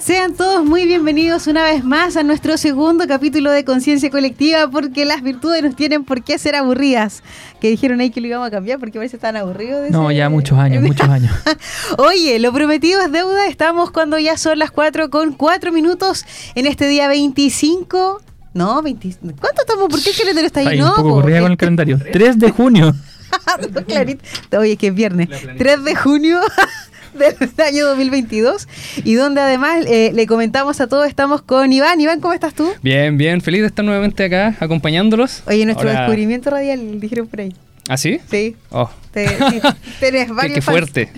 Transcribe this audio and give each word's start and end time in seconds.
Sean 0.00 0.34
todos 0.34 0.64
muy 0.64 0.86
bienvenidos 0.86 1.46
una 1.46 1.62
vez 1.62 1.84
más 1.84 2.16
a 2.16 2.22
nuestro 2.22 2.56
segundo 2.56 3.06
capítulo 3.06 3.50
de 3.50 3.66
Conciencia 3.66 4.08
Colectiva, 4.08 4.70
porque 4.70 5.04
las 5.04 5.22
virtudes 5.22 5.62
nos 5.62 5.76
tienen 5.76 6.04
por 6.04 6.24
qué 6.24 6.38
ser 6.38 6.56
aburridas. 6.56 7.22
Que 7.60 7.68
dijeron 7.68 8.00
ahí 8.00 8.08
que 8.08 8.22
lo 8.22 8.26
íbamos 8.26 8.48
a 8.48 8.50
cambiar 8.50 8.78
porque 8.78 8.98
parece 8.98 9.18
tan 9.18 9.36
aburrido. 9.36 9.82
de 9.82 9.90
No, 9.90 10.10
ya 10.10 10.30
muchos 10.30 10.58
años, 10.58 10.82
muchos 10.82 11.06
años. 11.10 11.30
Oye, 11.98 12.38
lo 12.38 12.50
prometido 12.50 13.02
es 13.02 13.12
deuda. 13.12 13.46
Estamos 13.46 13.90
cuando 13.90 14.18
ya 14.18 14.38
son 14.38 14.58
las 14.58 14.70
4 14.70 15.10
con 15.10 15.34
4 15.34 15.70
minutos 15.70 16.24
en 16.54 16.66
este 16.66 16.88
día 16.88 17.06
25. 17.06 18.22
No, 18.54 18.80
20. 18.80 19.16
¿Cuánto 19.38 19.60
estamos? 19.60 19.88
¿Por 19.90 20.02
qué 20.02 20.10
el 20.10 20.16
calendario 20.16 20.46
está 20.46 20.60
ahí? 20.60 20.78
No, 20.78 20.88
un 20.88 20.96
poco 20.96 21.08
po, 21.10 21.14
corrida 21.16 21.42
con 21.42 21.52
el 21.52 21.58
calendario. 21.58 21.98
3 22.10 22.38
de 22.38 22.50
junio. 22.50 22.94
no, 23.74 23.84
clarito. 23.84 24.24
Oye, 24.58 24.78
que 24.78 24.86
es 24.86 24.94
viernes. 24.94 25.28
3 25.58 25.84
de 25.84 25.94
junio 25.94 26.40
del 27.14 27.66
año 27.66 27.86
2022. 27.86 28.68
Y 29.04 29.14
donde 29.14 29.40
además 29.40 29.84
eh, 29.86 30.10
le 30.14 30.26
comentamos 30.26 30.80
a 30.80 30.86
todos, 30.86 31.06
estamos 31.06 31.42
con 31.42 31.72
Iván. 31.72 32.00
Iván, 32.00 32.20
¿cómo 32.20 32.34
estás 32.34 32.54
tú? 32.54 32.70
Bien, 32.82 33.16
bien, 33.18 33.40
feliz 33.40 33.60
de 33.62 33.66
estar 33.68 33.84
nuevamente 33.84 34.24
acá 34.24 34.56
acompañándolos. 34.60 35.42
Oye, 35.46 35.64
nuestro 35.64 35.88
Ahora- 35.88 36.00
descubrimiento 36.02 36.50
radial, 36.50 37.00
dijeron 37.00 37.26
por 37.26 37.40
ahí. 37.40 37.54
¿Ah, 37.88 37.96
sí? 37.96 38.20
Sí. 38.30 38.56
Oh, 38.70 38.88
Te, 39.12 39.26
sí, 39.28 39.60
tenés 40.00 40.28
varios 40.34 40.54
qué 40.54 40.62
fuerte. 40.62 41.10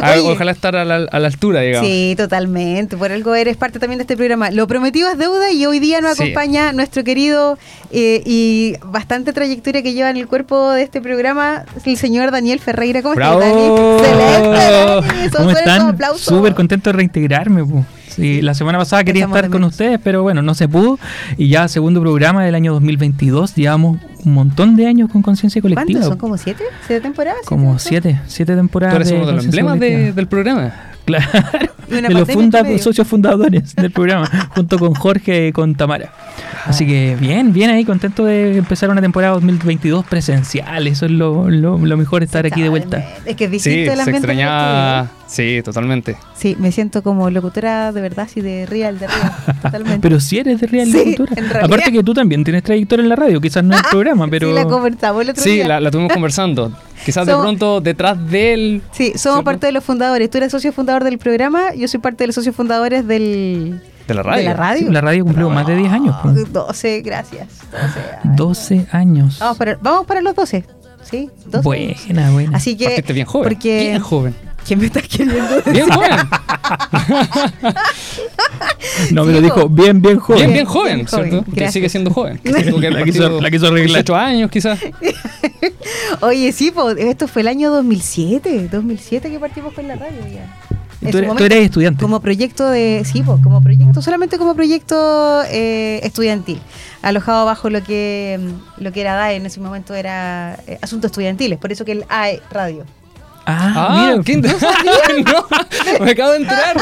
A 0.00 0.10
ver, 0.10 0.18
Oye. 0.20 0.30
ojalá 0.32 0.52
estar 0.52 0.74
a 0.76 0.84
la, 0.84 1.06
a 1.10 1.18
la 1.18 1.26
altura, 1.26 1.60
digamos. 1.60 1.86
Sí, 1.88 2.14
totalmente. 2.16 2.96
Por 2.96 3.12
algo 3.12 3.34
eres 3.34 3.56
parte 3.58 3.78
también 3.78 3.98
de 3.98 4.02
este 4.04 4.16
programa. 4.16 4.50
Lo 4.50 4.66
prometido 4.66 5.10
es 5.10 5.18
deuda 5.18 5.50
y 5.52 5.66
hoy 5.66 5.78
día 5.78 6.00
nos 6.00 6.16
Sí. 6.16 6.22
acompaña 6.22 6.72
nuestro 6.72 7.04
querido 7.04 7.58
eh, 7.92 8.22
y 8.24 8.74
bastante 8.84 9.32
trayectoria 9.32 9.82
que 9.82 9.92
lleva 9.92 10.08
en 10.10 10.16
el 10.16 10.26
cuerpo 10.26 10.70
de 10.70 10.82
este 10.82 11.00
programa, 11.02 11.64
el 11.84 11.96
señor 11.98 12.30
Daniel 12.30 12.60
Ferreira. 12.60 13.02
¿Cómo 13.02 13.14
estás, 13.14 13.38
Dani? 13.38 13.66
¡Excelente, 13.66 15.36
¿Cómo 15.36 15.50
están? 15.50 15.96
Súper 16.18 16.54
contento 16.54 16.90
de 16.90 16.96
reintegrarme. 16.96 17.64
po. 17.64 17.84
Sí, 18.08 18.42
la 18.42 18.54
semana 18.54 18.76
pasada 18.78 19.04
quería 19.04 19.20
Echamos 19.22 19.34
de 19.34 19.38
estar 19.40 19.50
con 19.52 19.64
ustedes, 19.64 20.00
pero 20.02 20.22
bueno, 20.22 20.42
no 20.42 20.54
se 20.54 20.66
pudo. 20.68 20.98
Y 21.36 21.48
ya 21.48 21.68
segundo 21.68 22.00
programa 22.00 22.44
del 22.44 22.54
año 22.56 22.72
2022. 22.72 23.54
Llevamos 23.54 23.98
un 24.24 24.34
montón 24.34 24.76
de 24.76 24.86
años 24.86 25.10
con 25.10 25.22
conciencia 25.22 25.60
colectiva. 25.62 25.86
¿Cuántos? 25.86 26.08
¿Son 26.08 26.18
como 26.18 26.36
siete? 26.36 26.64
¿Siete 26.86 27.00
temporadas? 27.02 27.40
Como 27.46 27.78
¿Siete? 27.78 28.20
siete, 28.26 28.54
temporadas. 28.56 28.94
Tú 28.96 29.02
eres 29.02 29.12
uno 29.12 29.26
de 29.26 29.32
los 29.32 29.44
emblemas 29.44 29.78
de- 29.80 30.12
del 30.12 30.26
programa. 30.26 30.72
Claro, 31.18 32.08
de 32.08 32.14
los 32.14 32.28
funda- 32.28 32.78
socios 32.78 33.06
fundadores 33.08 33.74
del 33.76 33.90
programa, 33.90 34.28
junto 34.54 34.78
con 34.78 34.94
Jorge 34.94 35.48
y 35.48 35.52
con 35.52 35.74
Tamara. 35.74 36.12
Así 36.66 36.86
que 36.86 37.16
bien, 37.18 37.52
bien 37.52 37.70
ahí, 37.70 37.84
contento 37.84 38.24
de 38.24 38.58
empezar 38.58 38.90
una 38.90 39.00
temporada 39.00 39.32
2022 39.34 40.04
presencial. 40.06 40.86
Eso 40.86 41.06
es 41.06 41.12
lo, 41.12 41.50
lo, 41.50 41.78
lo 41.78 41.96
mejor, 41.96 42.22
estar 42.22 42.46
aquí 42.46 42.62
de 42.62 42.68
vuelta. 42.68 43.04
Es 43.24 43.34
que 43.34 43.44
es 43.46 43.50
Sí, 43.50 43.54
distinto 43.70 43.92
el 43.92 43.96
se 43.96 44.02
ambiente. 44.02 44.04
del 44.04 44.14
extrañaba. 44.16 45.08
Sí, 45.26 45.60
totalmente. 45.64 46.16
Sí, 46.34 46.56
me 46.58 46.70
siento 46.70 47.02
como 47.02 47.30
locutora 47.30 47.92
de 47.92 48.00
verdad, 48.00 48.26
así 48.26 48.40
de 48.40 48.66
real, 48.66 48.98
de 48.98 49.06
real. 49.06 49.32
Totalmente. 49.62 50.00
Pero 50.00 50.20
si 50.20 50.38
eres 50.38 50.60
de 50.60 50.66
Real 50.66 50.86
Sí, 50.88 51.16
realidad. 51.16 51.64
Aparte 51.64 51.92
que 51.92 52.02
tú 52.04 52.14
también 52.14 52.44
tienes 52.44 52.62
trayectoria 52.62 53.02
en 53.02 53.08
la 53.08 53.16
radio, 53.16 53.40
quizás 53.40 53.64
no 53.64 53.72
en 53.74 53.78
el 53.80 53.84
programa, 53.90 54.26
pero... 54.28 54.48
Sí, 54.48 54.54
la 54.54 54.64
conversamos 54.64 55.22
el 55.22 55.30
otro 55.30 55.42
Sí, 55.42 55.50
día. 55.50 55.66
la, 55.68 55.80
la 55.80 55.90
tuvimos 55.90 56.12
conversando. 56.12 56.72
Quizás 57.04 57.26
de 57.26 57.32
Somos- 57.32 57.44
pronto 57.44 57.80
detrás 57.80 58.18
del... 58.30 58.82
Sí, 58.92 59.06
somos 59.16 59.20
¿Cierto? 59.20 59.44
parte 59.44 59.66
de 59.66 59.72
los 59.72 59.84
fundadores. 59.84 60.28
Tú 60.30 60.38
eres 60.38 60.50
socio 60.52 60.72
fundador 60.72 61.04
del 61.04 61.18
programa, 61.18 61.74
yo 61.74 61.88
soy 61.88 62.00
parte 62.00 62.24
de 62.24 62.28
los 62.28 62.34
socios 62.34 62.54
fundadores 62.54 63.06
del, 63.06 63.80
De 64.06 64.14
la 64.14 64.22
radio. 64.22 64.38
de 64.38 64.44
la 64.44 64.54
radio. 64.54 64.86
Sí, 64.86 64.92
la 64.92 65.00
radio 65.00 65.24
cumplió 65.24 65.50
más 65.50 65.66
de 65.66 65.76
10 65.76 65.92
años. 65.92 66.16
pues. 66.22 66.36
Ah, 66.38 66.48
12, 66.52 67.00
gracias. 67.02 67.48
12 67.72 68.00
años. 68.22 68.36
12 68.36 68.86
años. 68.92 69.38
Vamos 69.40 69.58
para, 69.58 69.78
vamos 69.80 70.06
para 70.06 70.20
los 70.20 70.34
12. 70.34 70.64
¿Sí? 71.02 71.30
12 71.46 71.56
años. 71.56 71.64
Buena, 71.64 72.30
buena. 72.30 72.56
Así 72.56 72.76
que. 72.76 72.84
Partiste 72.84 73.12
bien 73.14 73.26
joven. 73.26 73.48
Porque, 73.48 73.80
Bien 73.90 74.02
joven. 74.02 74.34
¿Quién 74.66 74.78
me 74.78 74.86
está 74.86 75.02
queriendo 75.02 75.62
Bien 75.72 75.88
joven. 75.88 76.10
no, 79.12 79.24
me 79.24 79.32
lo 79.32 79.40
dijo 79.40 79.68
bien, 79.68 80.00
bien 80.00 80.18
joven. 80.18 80.38
Bien, 80.40 80.52
Bien 80.52 80.66
joven, 80.66 80.94
bien 80.96 81.06
joven. 81.06 81.30
¿cierto? 81.30 81.52
Que 81.52 81.70
sigue 81.72 81.88
siendo 81.88 82.10
joven. 82.10 82.40
La 82.44 83.04
quiso- 83.04 83.40
la 83.40 83.50
quiso 83.50 83.66
arreglar. 83.66 84.04
18 84.04 84.16
años, 84.16 84.50
quizás. 84.50 84.78
Oye, 86.20 86.52
sí, 86.52 86.70
po, 86.70 86.90
esto 86.90 87.28
fue 87.28 87.42
el 87.42 87.48
año 87.48 87.70
2007. 87.70 88.68
2007 88.70 89.30
que 89.30 89.38
partimos 89.40 89.72
con 89.74 89.86
la 89.88 89.96
radio 89.96 90.20
ya. 90.32 90.56
Tú 91.10 91.16
momento, 91.22 91.44
eres 91.44 91.64
estudiante. 91.64 92.02
Como 92.02 92.20
proyecto 92.20 92.68
de. 92.68 93.02
Sí, 93.10 93.22
po, 93.22 93.40
como 93.42 93.62
proyecto, 93.62 94.02
solamente 94.02 94.36
como 94.36 94.54
proyecto 94.54 95.42
eh, 95.50 96.00
estudiantil. 96.02 96.60
Alojado 97.00 97.46
bajo 97.46 97.70
lo 97.70 97.82
que, 97.82 98.38
lo 98.76 98.92
que 98.92 99.00
era 99.00 99.14
DAE 99.14 99.36
en 99.36 99.46
ese 99.46 99.60
momento 99.60 99.94
era 99.94 100.58
eh, 100.66 100.78
asuntos 100.82 101.10
estudiantiles. 101.10 101.58
Por 101.58 101.72
eso 101.72 101.86
que 101.86 101.92
el 101.92 102.04
AE 102.10 102.42
Radio. 102.50 102.84
Ah, 103.58 103.74
Ah, 103.76 104.10
mira. 104.12 104.22
¿qué 104.24 104.36
no, 105.24 105.46
me 106.04 106.10
acabo 106.12 106.30
de 106.32 106.36
enterar. 106.38 106.76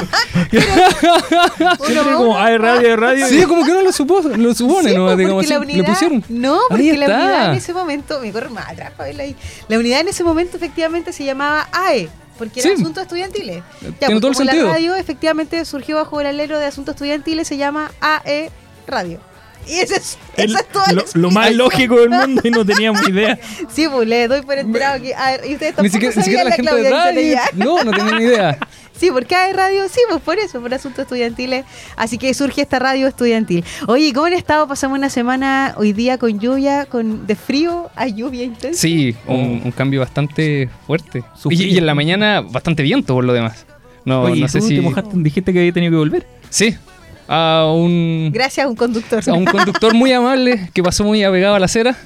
Siempre 1.86 2.12
como, 2.14 2.38
hay 2.38 2.56
radio, 2.58 2.96
radio. 2.96 3.26
Sí, 3.28 3.42
como 3.44 3.64
que 3.64 3.72
no 3.72 3.82
lo, 3.82 3.92
supo, 3.92 4.20
lo 4.20 4.54
supone, 4.54 4.90
Sí, 4.90 4.96
¿no? 4.96 5.06
po, 5.06 5.16
Digamos 5.16 5.44
porque 5.44 5.54
la 5.54 5.60
unidad, 5.60 5.76
le 5.78 5.84
pusieron. 5.84 6.24
No, 6.28 6.58
porque 6.68 6.96
la 6.96 7.06
unidad 7.06 7.50
en 7.50 7.54
ese 7.56 7.72
momento, 7.72 8.20
me 8.20 8.32
corre 8.32 8.48
más 8.50 8.68
atrás 8.68 8.92
para 8.96 9.08
verla 9.08 9.22
ahí. 9.24 9.36
La 9.68 9.78
unidad 9.78 10.00
en 10.00 10.08
ese 10.08 10.24
momento 10.24 10.56
efectivamente 10.56 11.12
se 11.12 11.24
llamaba 11.24 11.68
AE, 11.72 12.08
porque 12.38 12.60
era 12.60 12.70
Sí. 12.74 12.80
asuntos 12.80 13.02
estudiantiles. 13.02 13.62
Ya, 13.80 13.90
Tiene 13.90 13.96
pues, 14.14 14.20
todo 14.20 14.30
el 14.30 14.36
sentido. 14.36 14.66
la 14.66 14.72
radio 14.72 14.94
efectivamente 14.94 15.64
surgió 15.64 15.96
bajo 15.96 16.20
el 16.20 16.26
alero 16.26 16.58
de 16.58 16.66
asuntos 16.66 16.94
estudiantiles, 16.94 17.46
se 17.48 17.56
llama 17.56 17.90
AE 18.00 18.50
Radio. 18.86 19.20
Y 19.68 19.80
ese 19.80 19.96
es, 19.96 20.18
El- 20.36 20.50
esa 20.50 20.60
es 20.60 20.68
toda 20.68 20.86
la 20.88 20.92
lo, 20.94 21.04
lo 21.14 21.30
más 21.30 21.54
lógico 21.54 21.96
del 22.00 22.10
mundo 22.10 22.40
y 22.44 22.50
no 22.50 22.64
teníamos 22.64 23.06
idea. 23.08 23.38
Sí, 23.72 23.86
pues 23.90 24.08
le 24.08 24.26
doy 24.28 24.42
por 24.42 24.58
enterado 24.58 25.00
que. 25.02 25.14
A 25.14 25.32
ver, 25.32 25.40
y 25.48 25.52
ustedes 25.54 25.74
tampoco 25.74 25.82
Ni 25.82 25.90
siquiera, 25.90 26.14
ni 26.16 26.22
siquiera 26.22 26.44
la 26.44 26.50
sabían 26.50 26.74
gente 26.74 26.82
de 26.82 26.90
radio. 26.90 27.36
No, 27.54 27.84
no 27.84 27.90
tenía 27.92 28.18
ni 28.18 28.24
idea. 28.24 28.58
Sí, 28.98 29.10
porque 29.12 29.32
hay 29.36 29.52
radio, 29.52 29.84
sí, 29.88 30.00
pues 30.10 30.20
por 30.20 30.40
eso, 30.40 30.60
por 30.60 30.74
asuntos 30.74 31.02
estudiantiles. 31.04 31.64
Así 31.94 32.18
que 32.18 32.34
surge 32.34 32.62
esta 32.62 32.80
radio 32.80 33.06
estudiantil. 33.06 33.64
Oye, 33.86 34.12
¿cómo 34.12 34.26
han 34.26 34.32
estado? 34.32 34.66
Pasamos 34.66 34.98
una 34.98 35.08
semana 35.08 35.72
hoy 35.76 35.92
día 35.92 36.18
con 36.18 36.40
lluvia, 36.40 36.84
con 36.84 37.24
de 37.24 37.36
frío 37.36 37.90
a 37.94 38.08
lluvia 38.08 38.42
intensa. 38.42 38.80
Sí, 38.80 39.14
un, 39.28 39.62
un 39.64 39.70
cambio 39.70 40.00
bastante 40.00 40.68
fuerte. 40.84 41.22
Y, 41.48 41.62
y 41.62 41.78
en 41.78 41.86
la 41.86 41.94
mañana 41.94 42.40
bastante 42.40 42.82
viento 42.82 43.14
por 43.14 43.22
lo 43.24 43.32
demás. 43.32 43.66
No, 44.04 44.22
Oye, 44.22 44.40
no 44.40 44.46
¿y 44.46 44.48
sé 44.48 44.58
tú 44.58 44.66
si. 44.66 44.74
te 44.74 44.80
mojaste, 44.80 45.10
dijiste 45.14 45.52
que 45.52 45.60
había 45.60 45.72
tenido 45.72 45.92
que 45.92 45.98
volver. 45.98 46.26
Sí, 46.50 46.76
a 47.28 47.70
un, 47.74 48.30
Gracias 48.32 48.66
a 48.66 48.68
un 48.68 48.76
conductor. 48.76 49.22
a 49.28 49.32
un 49.34 49.44
conductor 49.46 49.94
muy 49.94 50.12
amable 50.12 50.70
que 50.72 50.82
pasó 50.82 51.04
muy 51.04 51.22
apegado 51.22 51.54
a 51.54 51.58
la 51.58 51.66
acera. 51.66 51.96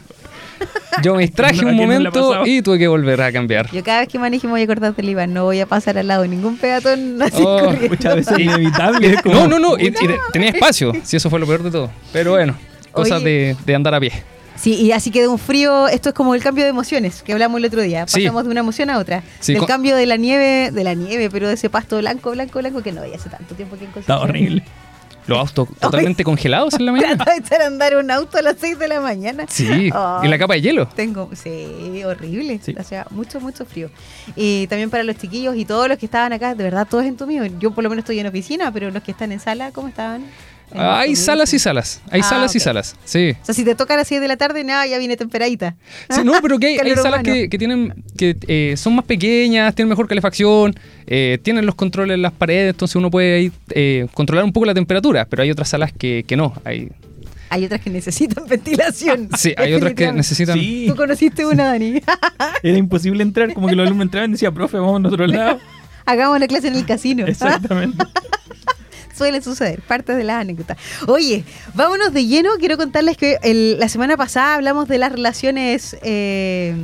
Yo 1.03 1.15
me 1.17 1.23
distraje 1.23 1.61
¿A 1.63 1.69
un 1.69 1.77
no 1.77 1.83
ha 1.83 1.87
momento 1.87 2.11
pasado? 2.13 2.47
y 2.47 2.63
tuve 2.63 2.79
que 2.79 2.87
volver 2.87 3.21
a 3.23 3.33
cambiar. 3.33 3.71
Yo 3.73 3.83
cada 3.83 4.01
vez 4.01 4.09
que 4.09 4.19
manejo 4.19 4.47
me 4.47 4.53
voy 4.53 4.63
a 4.63 4.67
cortar 4.67 4.95
del 4.95 5.09
IVA, 5.09 5.27
no 5.27 5.45
voy 5.45 5.59
a 5.61 5.67
pasar 5.67 5.97
al 5.99 6.07
lado 6.07 6.23
de 6.23 6.29
ningún 6.29 6.57
peatón 6.57 7.21
así 7.23 7.43
Oh. 7.45 7.73
Muchas 7.89 8.17
veces 8.17 8.39
inevitable. 8.39 9.17
como- 9.23 9.35
No, 9.35 9.47
no, 9.49 9.59
no, 9.59 9.79
y- 9.79 9.87
y 9.87 9.91
te- 9.91 10.19
tenía 10.33 10.51
espacio, 10.51 10.93
si 11.03 11.17
eso 11.17 11.31
fue 11.31 11.41
lo 11.41 11.47
peor 11.47 11.63
de 11.63 11.71
todo. 11.71 11.91
Pero 12.13 12.33
bueno, 12.33 12.55
cosas 12.93 13.25
de, 13.25 13.57
de 13.65 13.75
andar 13.75 13.95
a 13.95 14.01
pie. 14.01 14.13
Sí, 14.55 14.75
y 14.75 14.93
así 14.93 15.11
que 15.11 15.23
de 15.23 15.29
un 15.29 15.39
frío, 15.39 15.89
esto 15.89 16.11
es 16.11 16.15
como 16.15 16.35
el 16.37 16.43
cambio 16.43 16.63
de 16.63 16.71
emociones 16.71 17.23
que 17.25 17.33
hablamos 17.33 17.59
el 17.59 17.65
otro 17.65 17.81
día. 17.83 18.07
Sí. 18.07 18.21
Pasamos 18.21 18.45
de 18.45 18.51
una 18.51 18.61
emoción 18.61 18.91
a 18.91 18.99
otra. 18.99 19.25
Sí, 19.41 19.55
Del 19.55 19.65
cambio 19.67 19.97
de 19.97 20.07
la 20.07 20.17
nieve, 20.17 20.71
de 20.71 20.85
la 20.85 20.95
nieve, 20.95 21.31
pero 21.31 21.49
de 21.49 21.55
ese 21.55 21.69
pasto 21.71 21.99
blanco, 21.99 22.31
blanco, 22.31 22.61
blanco, 22.61 22.81
que 22.83 22.93
no 22.93 23.01
había 23.01 23.17
hace 23.17 23.29
tanto 23.31 23.57
tiempo 23.57 23.77
que 23.77 23.99
Está 23.99 24.21
horrible. 24.21 24.63
Los 25.27 25.39
autos 25.39 25.69
totalmente 25.79 26.25
congelados 26.25 26.75
en 26.75 26.87
la 26.87 26.93
mañana. 26.93 27.17
Trata 27.17 27.33
de 27.35 27.39
echar 27.39 27.63
a 27.63 27.67
andar 27.67 27.97
un 27.97 28.11
auto 28.11 28.39
a 28.39 28.43
las 28.43 28.57
6 28.59 28.79
de 28.79 28.89
la 28.89 29.01
mañana. 29.01 29.45
Sí, 29.49 29.91
Ay. 29.93 30.27
y 30.27 30.29
la 30.29 30.39
capa 30.39 30.55
de 30.55 30.63
hielo. 30.63 30.89
Tengo, 30.89 31.31
sí, 31.35 32.03
horrible. 32.05 32.61
Sí. 32.63 32.75
O 32.79 32.83
sea, 32.83 33.07
mucho, 33.11 33.41
mucho 33.41 33.65
frío. 33.65 33.91
Y 34.37 34.67
también 34.67 34.91
para 34.91 35.03
los 35.05 35.17
chiquillos 35.17 35.57
y 35.57 35.65
todos 35.65 35.89
los 35.89 35.99
que 35.99 36.07
estaban 36.07 36.33
acá, 36.33 36.55
de 36.55 36.65
verdad, 36.65 36.87
todos 36.89 37.05
entumidos. 37.05 37.49
Yo 37.59 37.71
por 37.73 37.85
lo 37.85 37.91
menos 37.91 38.03
estoy 38.03 38.19
en 38.19 38.27
oficina, 38.27 38.73
pero 38.73 38.91
los 38.91 39.03
que 39.03 39.13
están 39.13 39.33
en 39.33 39.41
sala, 39.41 39.71
¿cómo 39.73 39.89
estaban? 39.89 40.25
Hay 40.75 41.17
salas 41.17 41.53
y 41.55 41.59
salas. 41.59 42.01
Hay 42.11 42.21
Ah, 42.21 42.29
salas 42.29 42.55
y 42.57 42.61
salas. 42.61 42.97
Sí. 43.05 43.37
O 43.43 43.45
sea, 43.45 43.55
si 43.55 43.65
te 43.65 43.75
toca 43.75 43.95
a 43.95 43.97
las 43.97 44.09
6 44.09 44.21
de 44.21 44.29
la 44.29 44.37
tarde, 44.37 44.65
nada, 44.65 44.87
ya 44.87 44.99
viene 44.99 45.17
temperadita. 45.17 45.77
Sí, 46.11 46.23
no, 46.25 46.35
pero 46.43 46.59
que 46.59 46.67
hay, 46.83 46.95
salas 46.97 47.23
que, 47.23 47.49
que 47.49 47.59
tienen 47.59 48.05
que 48.17 48.37
eh, 48.47 48.75
son 48.77 48.95
más 48.97 49.05
pequeñas, 49.05 49.75
tienen 49.75 49.89
mejor 49.91 50.09
calefacción, 50.09 50.75
eh, 51.07 51.39
tienen 51.43 51.67
los 51.67 51.75
controles 51.75 52.15
en 52.15 52.23
las 52.23 52.33
paredes, 52.33 52.71
entonces 52.71 52.97
uno 52.97 53.11
puede 53.11 53.37
ahí, 53.37 53.53
eh, 53.71 54.07
controlar 54.15 54.45
un 54.45 54.53
poco 54.53 54.67
la 54.67 54.75
temperatura, 54.75 55.27
pero 55.29 55.43
hay 55.43 55.51
otras 55.51 55.69
salas 55.69 55.93
que, 55.93 56.25
que 56.27 56.37
no. 56.37 56.55
Hay, 56.65 56.89
Hay 57.51 57.65
otras 57.67 57.81
que 57.81 57.91
necesitan 57.91 58.47
ventilación. 58.49 59.29
sí, 59.37 59.55
hay 59.57 59.75
otras 59.75 59.95
que 59.95 60.11
necesitan... 60.13 60.59
Sí, 60.59 60.87
Tú 60.89 60.97
conociste 60.97 61.45
una, 61.45 61.65
Dani. 61.67 62.01
era 62.63 62.79
imposible 62.79 63.23
entrar. 63.23 63.53
Como 63.53 63.69
que 63.69 63.75
los 63.77 63.87
alumnos 63.87 64.07
entraban 64.07 64.31
y 64.31 64.33
decían, 64.33 64.55
profe, 64.55 64.79
vamos 64.79 65.05
a 65.05 65.09
otro 65.09 65.27
lado. 65.27 65.59
Hagamos 66.05 66.41
la 66.41 66.49
clase 66.49 66.69
en 66.69 66.75
el 66.77 66.85
casino. 66.87 67.27
Exactamente. 67.27 68.05
Suele 69.17 69.43
suceder, 69.43 69.81
parte 69.83 70.15
de 70.15 70.25
las 70.25 70.41
anécdotas. 70.41 70.79
Oye, 71.07 71.45
vámonos 71.75 72.13
de 72.13 72.27
lleno. 72.27 72.51
Quiero 72.59 72.77
contarles 72.77 73.17
que 73.17 73.39
el- 73.43 73.79
la 73.79 73.89
semana 73.89 74.17
pasada 74.17 74.55
hablamos 74.55 74.89
de 74.89 74.99
las 74.99 75.13
relaciones 75.13 75.97
eh, 76.03 76.75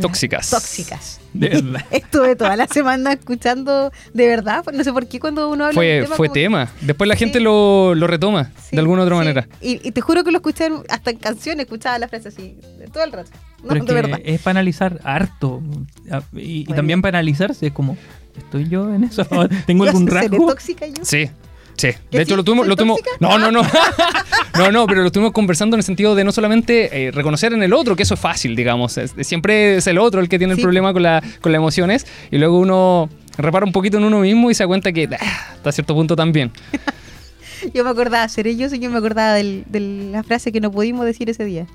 Tóxicas. 0.00 0.50
Tóxicas. 0.50 1.20
De 1.32 1.48
verdad. 1.48 1.84
Estuve 1.90 2.34
toda 2.36 2.56
la 2.56 2.66
semana 2.66 3.12
escuchando, 3.12 3.92
de 4.14 4.26
verdad, 4.26 4.64
no 4.72 4.82
sé 4.84 4.92
por 4.92 5.06
qué 5.06 5.20
cuando 5.20 5.48
uno 5.50 5.64
habla 5.66 5.74
Fue, 5.74 5.86
de 5.86 6.02
un 6.02 6.08
fue 6.08 6.28
que- 6.28 6.34
tema. 6.40 6.70
Después 6.80 7.08
la 7.08 7.14
Sí. 7.14 7.20
gente 7.20 7.40
lo, 7.40 7.94
lo 7.94 8.06
retoma 8.06 8.50
Sí, 8.62 8.74
de 8.76 8.78
alguna 8.80 9.02
otra 9.02 9.14
sí. 9.14 9.18
manera. 9.18 9.48
Y, 9.60 9.86
y 9.86 9.92
te 9.92 10.00
juro 10.00 10.24
que 10.24 10.30
lo 10.32 10.38
escuché 10.38 10.68
hasta 10.88 11.10
en 11.10 11.18
canciones, 11.18 11.64
escuchaba 11.66 11.98
la 11.98 12.08
frase 12.08 12.28
así, 12.28 12.56
todo 12.92 13.04
el 13.04 13.12
rato. 13.12 13.30
No, 13.62 13.68
Pero 13.68 13.74
es 13.80 13.80
de 13.82 13.86
que 13.86 13.94
verdad. 13.94 14.20
es 14.24 14.40
para 14.40 14.50
analizar 14.52 15.00
harto. 15.04 15.62
Ah, 16.10 16.22
Y, 16.32 16.64
también 16.66 17.00
para 17.02 17.18
analizarse, 17.18 17.66
es 17.68 17.72
como, 17.72 17.96
¿estoy 18.36 18.68
yo 18.68 18.92
en 18.94 19.04
eso? 19.04 19.24
¿Tengo 19.66 19.84
algún 19.84 20.06
seré 20.08 20.20
rasgo? 20.28 20.46
tóxica 20.48 20.86
yo? 20.86 21.04
Sí. 21.04 21.30
Sí, 21.76 21.88
¿Que 22.10 22.16
de 22.18 22.22
hecho 22.22 22.36
lo 22.36 22.42
tuvimos, 22.44 22.64
¿Soy 22.64 22.70
lo 22.70 22.76
tuvimos, 22.76 23.00
no, 23.20 23.38
no, 23.38 23.50
no, 23.52 23.62
no, 24.58 24.72
no, 24.72 24.86
pero 24.86 25.00
lo 25.02 25.06
estuvimos 25.08 25.32
conversando 25.32 25.76
en 25.76 25.80
el 25.80 25.84
sentido 25.84 26.14
de 26.14 26.24
no 26.24 26.32
solamente 26.32 27.06
eh, 27.08 27.10
reconocer 27.10 27.52
en 27.52 27.62
el 27.62 27.72
otro, 27.74 27.96
que 27.96 28.04
eso 28.04 28.14
es 28.14 28.20
fácil, 28.20 28.56
digamos, 28.56 28.96
es- 28.96 29.14
siempre 29.20 29.76
es 29.76 29.86
el 29.86 29.98
otro 29.98 30.20
el 30.20 30.28
que 30.28 30.38
tiene 30.38 30.52
el 30.54 30.58
Sí. 30.58 30.62
problema 30.62 30.92
con, 30.94 31.02
la, 31.02 31.22
con 31.42 31.52
las 31.52 31.58
emociones 31.58 32.06
y 32.30 32.38
luego 32.38 32.58
uno 32.58 33.10
repara 33.36 33.66
un 33.66 33.72
poquito 33.72 33.98
en 33.98 34.04
uno 34.04 34.20
mismo 34.20 34.50
y 34.50 34.54
se 34.54 34.62
da 34.62 34.68
cuenta 34.68 34.90
que 34.92 35.06
ah, 35.20 35.52
hasta 35.56 35.72
cierto 35.72 35.94
punto 35.94 36.16
también. 36.16 36.50
Yo 37.74 37.84
me 37.84 37.90
acordaba, 37.90 38.28
seré 38.28 38.54
yo, 38.56 38.68
que 38.70 38.88
me 38.88 38.98
acordaba 38.98 39.34
de 39.34 39.64
la 40.12 40.22
frase 40.22 40.52
que 40.52 40.60
no 40.60 40.70
pudimos 40.70 41.04
decir 41.06 41.28
ese 41.30 41.44
día. 41.44 41.66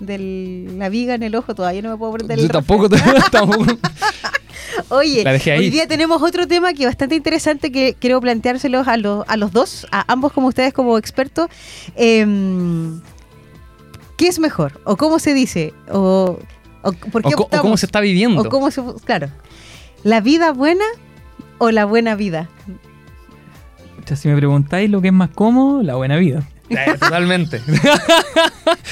De 0.00 0.66
la 0.76 0.88
viga 0.88 1.14
en 1.14 1.22
el 1.24 1.34
ojo, 1.34 1.54
todavía 1.54 1.80
no 1.82 1.90
me 1.90 1.96
puedo 1.96 2.12
aprender 2.12 2.38
el 2.38 2.44
Yo 2.46 2.50
tampoco, 2.52 2.88
tampoco. 3.32 3.64
Oye, 4.88 5.24
La 5.24 5.32
hoy 5.56 5.70
día 5.70 5.86
tenemos 5.86 6.22
otro 6.22 6.46
tema 6.46 6.72
que 6.74 6.82
es 6.84 6.88
bastante 6.88 7.14
interesante 7.14 7.72
que 7.72 7.94
quiero 7.98 8.20
planteárselos 8.20 8.86
a 8.88 8.96
los, 8.96 9.24
a 9.28 9.36
los 9.36 9.52
dos, 9.52 9.86
a 9.92 10.04
ambos 10.12 10.32
como 10.32 10.48
ustedes 10.48 10.72
como 10.72 10.98
expertos. 10.98 11.48
Em, 11.96 13.00
¿Qué 14.16 14.26
es 14.28 14.38
mejor? 14.38 14.80
¿O 14.84 14.96
cómo 14.96 15.18
se 15.18 15.32
dice? 15.34 15.72
¿O, 15.90 16.38
o 16.82 16.92
por 16.92 17.22
qué 17.22 17.28
O, 17.28 17.36
co- 17.36 17.42
o 17.42 17.44
optamos? 17.46 17.62
cómo 17.62 17.76
se 17.76 17.86
está 17.86 18.00
viviendo. 18.00 18.40
¿O 18.42 18.48
cómo 18.48 18.70
se- 18.70 18.82
Claro. 19.04 19.28
¿La 20.04 20.20
vida 20.20 20.52
buena 20.52 20.84
o 21.58 21.70
la 21.70 21.84
buena 21.84 22.14
vida? 22.14 22.48
Si 24.16 24.26
me 24.26 24.36
preguntáis 24.36 24.88
lo 24.90 25.02
que 25.02 25.08
es 25.08 25.14
más 25.14 25.28
cómodo, 25.30 25.82
la 25.82 25.94
buena 25.94 26.16
vida. 26.16 26.42
Eh, 26.70 26.96
totalmente. 27.00 27.62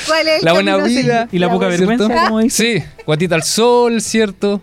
¿Cuál 0.06 0.28
es 0.28 0.38
el 0.38 0.44
La 0.46 0.52
buena 0.54 0.76
vida 0.78 1.28
Y 1.30 1.38
la 1.38 1.48
poca 1.50 1.66
buena- 1.66 1.76
vergüenza, 1.86 2.06
¿Cierto? 2.06 2.24
como 2.24 2.38
dice. 2.40 2.78
Sí, 2.80 2.84
guatita 3.04 3.34
al 3.34 3.42
sol, 3.42 4.00
¿cierto? 4.00 4.62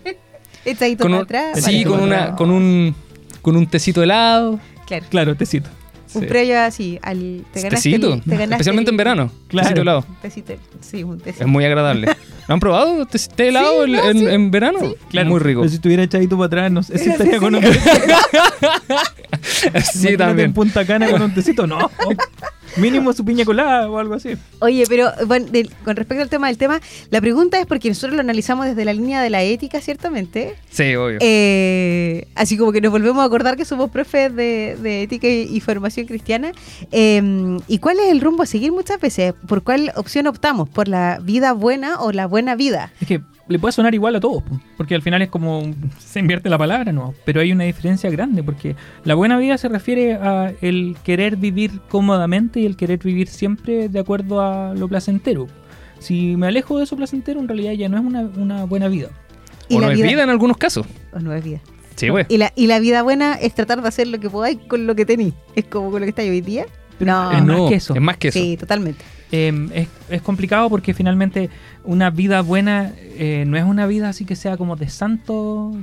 Echadito 0.65 1.04
Con 1.04 1.12
para 1.12 1.24
atrás. 1.24 1.63
sí, 1.63 1.83
con, 1.83 2.00
una, 2.01 2.36
con, 2.36 2.50
un, 2.51 2.95
con 3.42 3.56
un 3.57 3.68
tecito 3.68 4.01
helado. 4.04 4.60
Claro. 4.88 5.06
Claro, 5.10 5.36
tecito. 5.36 5.69
Un 6.15 6.21
Sí. 6.21 6.27
previo 6.27 6.60
así, 6.62 7.00
al, 7.01 7.44
te 7.51 7.62
ganaste 7.63 7.89
Tecito, 7.89 8.13
el- 8.13 8.21
te 8.21 8.30
ganaste 8.31 8.54
especialmente 8.54 8.89
el- 8.89 8.94
en 8.94 8.98
verano. 8.98 9.31
Claro. 9.48 9.68
Tecito 9.69 9.81
helado. 9.81 10.06
tecito, 10.21 10.54
sí, 10.80 11.01
un 11.04 11.18
tecito. 11.19 11.44
Es 11.44 11.50
muy 11.50 11.65
agradable. 11.65 12.07
¿Lo 12.48 12.54
han 12.54 12.60
probado? 12.60 13.06
¿Té 13.07 13.18
té 13.36 13.48
helado 13.48 13.86
Sí, 13.86 13.92
en, 13.92 13.98
no, 13.98 14.10
en- 14.10 14.19
sí. 14.19 14.25
en 14.27 14.51
verano? 14.51 14.80
Claro, 15.10 15.30
Muy 15.30 15.39
rico. 15.39 15.62
Pero 15.62 15.69
si 15.69 15.75
estuviera 15.77 16.04
echadito 16.04 16.36
para 16.38 16.45
atrás, 16.48 16.71
no 16.71 16.83
sé 16.83 17.00
si 17.00 17.06
Sí, 17.06 17.10
estaría 17.12 17.33
sí, 17.33 17.39
con 17.39 17.56
un 17.56 17.63
sí, 19.42 19.68
Imagínate 19.68 20.18
también. 20.18 20.45
En 20.50 20.54
Punta 20.54 20.86
Cana 20.86 21.10
con 21.10 21.21
un 21.21 21.33
tecito, 21.33 21.65
no. 21.65 21.89
Mínimo 22.77 23.13
su 23.13 23.23
piña 23.23 23.45
colada 23.45 23.89
o 23.89 23.97
algo 23.97 24.15
así. 24.15 24.35
Oye, 24.59 24.85
pero 24.87 25.11
bueno, 25.27 25.47
con 25.83 25.95
respecto 25.95 26.23
al 26.23 26.29
tema 26.29 26.47
del 26.47 26.57
tema, 26.57 26.81
la 27.09 27.21
pregunta 27.21 27.59
es 27.59 27.65
porque 27.65 27.89
nosotros 27.89 28.15
lo 28.15 28.21
analizamos 28.21 28.65
desde 28.65 28.85
la 28.85 28.93
línea 28.93 29.21
de 29.21 29.29
la 29.29 29.43
ética, 29.43 29.79
ciertamente. 29.81 30.55
Sí, 30.69 30.95
obvio. 30.95 31.17
Eh, 31.21 32.27
así 32.35 32.57
como 32.57 32.71
que 32.71 32.81
nos 32.81 32.91
volvemos 32.91 33.21
a 33.21 33.25
acordar 33.25 33.57
que 33.57 33.65
somos 33.65 33.91
profes 33.91 34.35
de, 34.35 34.77
de 34.81 35.03
ética 35.03 35.27
y, 35.27 35.43
y 35.55 35.59
formación 35.59 36.07
cristiana. 36.07 36.51
Eh, 36.91 37.57
¿Y 37.67 37.77
cuál 37.79 37.99
es 37.99 38.09
el 38.09 38.21
rumbo 38.21 38.43
a 38.43 38.45
seguir 38.45 38.71
muchas 38.71 38.99
veces? 38.99 39.33
¿Por 39.47 39.63
cuál 39.63 39.91
opción 39.95 40.27
optamos? 40.27 40.69
¿Por 40.69 40.87
la 40.87 41.19
vida 41.21 41.53
buena 41.53 41.99
o 42.01 42.11
la 42.11 42.27
buena 42.27 42.55
vida? 42.55 42.91
Es 43.01 43.07
que 43.07 43.21
le 43.47 43.59
puede 43.59 43.71
sonar 43.71 43.93
igual 43.93 44.15
a 44.15 44.19
todos, 44.19 44.41
po, 44.43 44.59
porque 44.77 44.95
al 44.95 45.01
final 45.01 45.21
es 45.21 45.29
como 45.29 45.63
se 45.99 46.19
invierte 46.19 46.49
la 46.49 46.57
palabra, 46.57 46.91
¿no? 46.91 47.13
Pero 47.25 47.41
hay 47.41 47.51
una 47.51 47.65
diferencia 47.65 48.09
grande, 48.09 48.43
porque 48.43 48.75
la 49.03 49.15
buena 49.15 49.37
vida 49.37 49.57
se 49.57 49.69
refiere 49.69 50.13
a 50.13 50.53
el 50.61 50.95
querer 51.03 51.35
vivir 51.35 51.81
cómodamente 51.89 52.61
y 52.61 52.65
el 52.65 52.77
querer 52.77 52.99
vivir 52.99 53.27
siempre 53.27 53.89
de 53.89 53.99
acuerdo 53.99 54.41
a 54.41 54.73
lo 54.73 54.87
placentero. 54.87 55.47
Si 55.99 56.35
me 56.35 56.47
alejo 56.47 56.77
de 56.77 56.85
eso 56.85 56.95
placentero, 56.95 57.39
en 57.39 57.47
realidad 57.47 57.73
ya 57.73 57.89
no 57.89 57.97
es 57.97 58.03
una, 58.03 58.21
una 58.37 58.65
buena 58.65 58.87
vida. 58.87 59.09
¿Y 59.69 59.77
o 59.77 59.79
la 59.81 59.87
no 59.87 59.93
es 59.93 60.01
vida 60.01 60.23
en 60.23 60.29
algunos 60.29 60.57
casos. 60.57 60.85
O 61.13 61.19
no 61.19 61.33
es 61.33 61.43
vida. 61.43 61.61
Sí, 61.95 62.09
güey. 62.09 62.25
Y 62.29 62.37
la, 62.37 62.51
y 62.55 62.67
la 62.67 62.79
vida 62.79 63.03
buena 63.03 63.35
es 63.35 63.53
tratar 63.53 63.81
de 63.81 63.87
hacer 63.87 64.07
lo 64.07 64.19
que 64.19 64.29
podáis 64.29 64.57
con 64.67 64.87
lo 64.87 64.95
que 64.95 65.05
tenéis. 65.05 65.33
Es 65.55 65.65
como 65.65 65.91
con 65.91 66.01
lo 66.01 66.05
que 66.05 66.09
estáis 66.09 66.29
hoy 66.29 66.41
día. 66.41 66.65
No, 66.99 67.31
es 67.31 67.43
más 67.43 67.69
que 67.69 67.75
eso. 67.75 67.95
Es 67.95 68.01
más 68.01 68.17
que 68.17 68.27
eso. 68.29 68.39
sí, 68.39 68.57
totalmente. 68.57 69.03
Eh, 69.35 69.51
es, 69.74 69.88
es 70.12 70.21
complicado 70.21 70.69
porque 70.69 70.94
finalmente 70.94 71.50
una 71.83 72.12
vida 72.12 72.41
buena 72.41 72.91
eh, 73.00 73.45
no 73.47 73.57
es 73.57 73.63
una 73.63 73.88
vida 73.88 74.09
así 74.09 74.25
que 74.25 74.35
sea 74.35 74.57
como 74.57 74.75
de 74.75 74.88
santo 74.89 75.74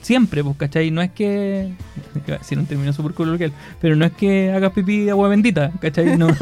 siempre, 0.00 0.44
pues, 0.44 0.56
¿cachai? 0.56 0.92
No 0.92 1.02
es 1.02 1.10
que. 1.10 1.72
Decir 2.26 2.58
un 2.60 2.66
término 2.66 2.92
súper 2.92 3.12
coloquial, 3.14 3.52
pero 3.80 3.96
no 3.96 4.04
es 4.04 4.12
que 4.12 4.52
hagas 4.52 4.70
pipí 4.72 5.00
de 5.04 5.10
agua 5.10 5.28
bendita, 5.28 5.72
¿cachai? 5.80 6.16
No. 6.16 6.28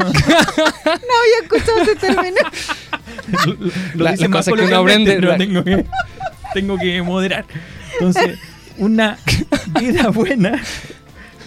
No 0.91 1.17
había 1.23 1.43
escuchado 1.43 1.81
ese 1.83 1.97
término. 1.97 2.37
lo 3.95 4.05
La- 4.05 4.11
las 4.17 4.29
más 4.29 4.45
que 4.45 4.53
uno 4.53 4.63
coloquialmente, 4.63 5.13
aprende, 5.13 5.21
pero 5.21 5.37
tengo 5.37 5.65
que, 5.65 5.87
tengo 6.55 6.79
que 6.79 7.03
moderar. 7.03 7.45
Entonces, 7.95 8.39
una 8.79 9.19
vida 9.81 10.09
buena 10.09 10.61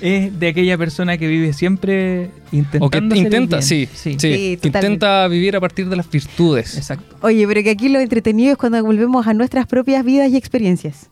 es 0.03 0.38
de 0.39 0.47
aquella 0.50 0.77
persona 0.77 1.17
que 1.17 1.27
vive 1.27 1.53
siempre 1.53 2.29
intentando. 2.51 2.85
O 2.85 2.89
que 2.89 2.97
intenta, 3.17 3.57
bien. 3.57 3.61
sí, 3.67 3.88
sí. 3.94 4.11
sí, 4.19 4.57
que 4.61 4.67
intenta 4.67 5.27
vivir 5.29 5.55
a 5.55 5.61
partir 5.61 5.88
de 5.88 5.95
las 5.95 6.09
virtudes. 6.09 6.75
Exacto. 6.77 7.15
Oye, 7.21 7.47
pero 7.47 7.63
que 7.63 7.69
aquí 7.69 7.88
lo 7.89 8.00
entretenido 8.00 8.51
es 8.51 8.57
cuando 8.57 8.83
volvemos 8.83 9.25
a 9.27 9.33
nuestras 9.33 9.65
propias 9.65 10.03
vidas 10.03 10.29
y 10.29 10.35
experiencias. 10.38 11.09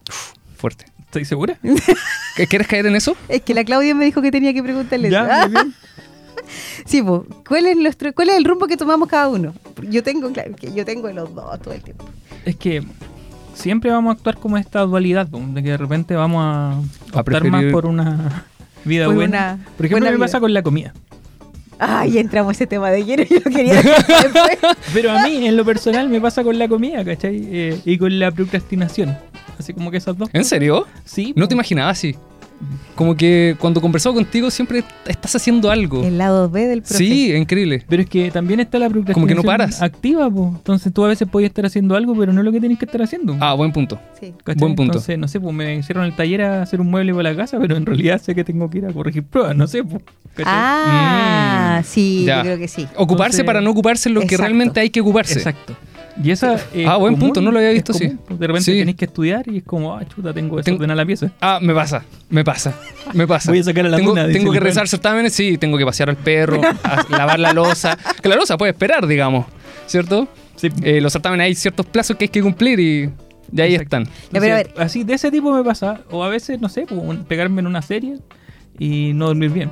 Fuerte. 0.57 0.85
¿Estás 0.99 1.27
segura? 1.27 1.57
¿Qué- 2.35 2.47
¿Quieres 2.47 2.67
caer 2.67 2.85
en 2.85 2.95
eso? 2.95 3.15
Es 3.27 3.41
que 3.41 3.53
la 3.53 3.63
Claudia 3.63 3.93
me 3.95 4.05
dijo 4.05 4.21
que 4.21 4.31
tenía 4.31 4.53
que 4.53 4.61
preguntarle 4.63 5.07
eso. 5.07 5.17
Ya, 5.17 5.47
muy 5.47 5.51
bien. 5.55 5.73
Sí, 6.85 7.01
pues, 7.01 7.21
¿cuál 7.47 7.65
es 7.67 7.77
nuestro, 7.77 8.11
cuál 8.13 8.29
es 8.29 8.37
el 8.37 8.44
rumbo 8.45 8.65
que 8.67 8.75
tomamos 8.75 9.07
cada 9.07 9.29
uno? 9.29 9.53
Yo 9.89 10.03
tengo, 10.03 10.31
claro, 10.33 10.55
que 10.55 10.73
yo 10.73 10.83
tengo 10.83 11.09
los 11.11 11.33
dos 11.33 11.61
todo 11.61 11.73
el 11.73 11.81
tiempo. 11.81 12.05
Es 12.45 12.55
que 12.55 12.83
siempre 13.53 13.91
vamos 13.91 14.11
a 14.11 14.13
actuar 14.17 14.37
como 14.37 14.57
esta 14.57 14.81
dualidad, 14.81 15.27
de 15.27 15.63
que 15.63 15.69
de 15.69 15.77
repente 15.77 16.15
vamos 16.15 16.41
a 16.44 16.79
optar 17.17 17.44
preferir- 17.44 17.51
más 17.51 17.63
por 17.71 17.85
una 17.85 18.45
vida 18.86 19.06
Por 19.06 19.16
buena. 19.16 19.54
una 19.57 19.66
por 19.78 19.86
ejemplo, 19.86 19.89
buena 20.06 20.12
me 20.12 20.18
vida. 20.18 20.25
pasa 20.25 20.39
con 20.39 20.54
la 20.54 20.62
comida. 20.63 20.94
Ay, 21.83 22.19
entramos 22.19 22.56
ese 22.56 22.68
tema 22.68 22.92
de 22.92 23.04
lleno, 23.04 23.24
yo 23.30 23.38
lo 23.44 23.51
quería 23.51 23.74
después. 23.81 24.60
Pero 24.94 25.12
a 25.12 25.24
mí, 25.24 25.48
en 25.48 25.57
lo 25.57 25.66
personal, 25.66 26.10
me 26.10 26.22
pasa 26.22 26.44
con 26.44 26.60
la 26.60 26.68
comida, 26.68 27.04
¿cachai? 27.04 27.42
Eh, 27.51 27.80
y 27.86 27.98
con 27.98 28.18
la 28.19 28.30
procrastinación. 28.31 29.18
Así 29.57 29.74
como 29.74 29.89
que 29.92 29.98
esas 29.98 30.18
dos. 30.18 30.30
¿En 30.33 30.45
serio? 30.45 30.86
Sí. 31.06 31.33
No 31.36 31.48
te 31.48 31.54
imaginaba 31.56 31.89
así. 31.89 32.16
Como 32.95 33.15
que 33.15 33.55
cuando 33.59 33.81
conversaba 33.81 34.13
contigo 34.15 34.51
siempre 34.51 34.83
estás 35.07 35.35
haciendo 35.35 35.71
algo. 35.71 36.03
El 36.03 36.17
lado 36.17 36.49
B 36.49 36.67
del 36.67 36.81
profe. 36.81 36.97
Sí, 36.97 37.33
increíble. 37.33 37.83
Pero 37.87 38.03
es 38.03 38.09
que 38.09 38.29
también 38.31 38.59
está 38.59 38.77
la 38.79 38.89
procrastinación 38.89 39.13
Como 39.13 39.27
que 39.27 39.35
no 39.35 39.43
paras. 39.43 39.81
activa, 39.81 40.29
po. 40.29 40.53
Entonces 40.55 40.93
tú 40.93 41.03
a 41.03 41.07
veces 41.07 41.27
podías 41.27 41.49
estar 41.49 41.65
haciendo 41.65 41.95
algo, 41.95 42.15
pero 42.15 42.31
no 42.33 42.41
es 42.41 42.45
lo 42.45 42.51
que 42.51 42.59
tienes 42.59 42.77
que 42.77 42.85
estar 42.85 43.01
haciendo. 43.01 43.37
Ah, 43.39 43.53
buen 43.53 43.71
punto. 43.71 43.99
Sí. 44.19 44.33
¿cachai? 44.43 44.59
buen 44.59 44.75
punto. 44.75 44.93
Entonces, 44.93 45.17
no 45.17 45.27
sé, 45.27 45.39
pues 45.39 45.53
me 45.55 45.75
hicieron 45.75 46.03
el 46.05 46.15
taller 46.15 46.41
a 46.43 46.61
hacer 46.61 46.79
un 46.81 46.89
mueble 46.91 47.13
para 47.13 47.31
la 47.31 47.35
casa, 47.35 47.57
pero 47.59 47.75
en 47.75 47.85
realidad 47.85 48.21
sé 48.21 48.35
que 48.35 48.43
tengo 48.43 48.69
que 48.69 48.79
ir 48.79 48.85
a 48.85 48.93
corregir 48.93 49.23
pruebas, 49.23 49.55
no 49.55 49.67
sé, 49.67 49.83
pues. 49.83 50.01
Ah, 50.45 51.80
Mm, 51.81 51.83
sí, 51.85 52.23
ya. 52.25 52.37
yo 52.37 52.41
creo 52.44 52.57
que 52.57 52.68
sí. 52.68 52.83
Ocuparse 52.95 53.37
Entonces- 53.37 53.45
para 53.45 53.61
no 53.61 53.71
ocuparse 53.71 54.09
en 54.09 54.15
lo 54.15 54.21
que 54.21 54.37
realmente 54.37 54.80
hay 54.80 54.89
que 54.89 55.01
ocuparse. 55.01 55.33
Exacto. 55.39 55.75
Y 56.23 56.31
esa 56.31 56.56
es 56.56 56.87
Ah, 56.87 56.97
buen 56.97 57.13
común, 57.13 57.30
punto, 57.30 57.42
no 57.42 57.51
lo 57.51 57.57
había 57.59 57.71
visto, 57.71 57.94
sí. 57.94 58.07
común, 58.07 58.19
pues, 58.28 58.40
De 58.40 58.47
repente 58.47 58.71
Sí. 58.71 58.78
tenéis 58.80 58.97
que 58.97 59.06
estudiar 59.06 59.47
y 59.47 59.57
es 59.57 59.63
como, 59.63 59.95
ah, 59.95 60.04
chuta, 60.07 60.33
tengo 60.33 60.56
que 60.57 60.63
Tengo- 60.63 60.75
desordenar 60.78 60.97
la 60.97 61.06
pieza. 61.06 61.31
Ah, 61.42 61.59
me 61.61 61.73
pasa, 61.73 62.04
me 62.30 62.44
pasa, 62.44 62.73
me 63.13 63.28
pasa. 63.28 63.51
Voy 63.51 63.59
a 63.59 63.63
sacar 63.63 63.85
a 63.85 63.90
la 63.90 63.97
tengo, 63.97 64.11
luna, 64.11 64.28
tengo 64.28 64.51
que 64.51 64.59
rezar 64.59 64.87
certámenes, 64.87 65.33
sí, 65.33 65.57
tengo 65.57 65.78
que 65.78 65.85
pasear 65.85 66.09
al 66.09 66.18
perro, 66.18 66.61
a 66.83 67.06
lavar 67.09 67.40
la 67.40 67.54
losa. 67.54 67.97
Que 68.21 68.30
la 68.30 68.35
losa 68.35 68.57
puede 68.57 68.71
esperar, 68.71 69.07
digamos, 69.07 69.45
¿cierto? 69.87 70.28
Sí. 70.56 70.69
Eh, 70.83 71.01
los 71.01 71.11
certámenes 71.13 71.45
hay 71.45 71.56
ciertos 71.56 71.85
plazos 71.85 72.16
que 72.18 72.25
hay 72.25 72.30
que 72.30 72.42
cumplir 72.42 72.80
y 72.80 73.09
de 73.51 73.63
ahí 73.63 73.73
Exacto. 73.75 73.97
están. 73.97 74.13
Pero 74.31 74.45
a 74.45 74.57
ver. 74.57 74.73
Así, 74.78 75.04
de 75.04 75.13
ese 75.16 75.31
tipo 75.31 75.51
me 75.54 75.63
pasa. 75.63 76.01
O 76.11 76.23
a 76.23 76.30
veces, 76.30 76.59
no 76.61 76.69
sé, 76.69 76.85
pues, 76.87 77.18
pegarme 77.28 77.61
en 77.61 77.68
una 77.68 77.81
serie 77.81 78.18
y 78.80 79.11
no 79.13 79.28
dormir 79.28 79.49
bien. 79.51 79.71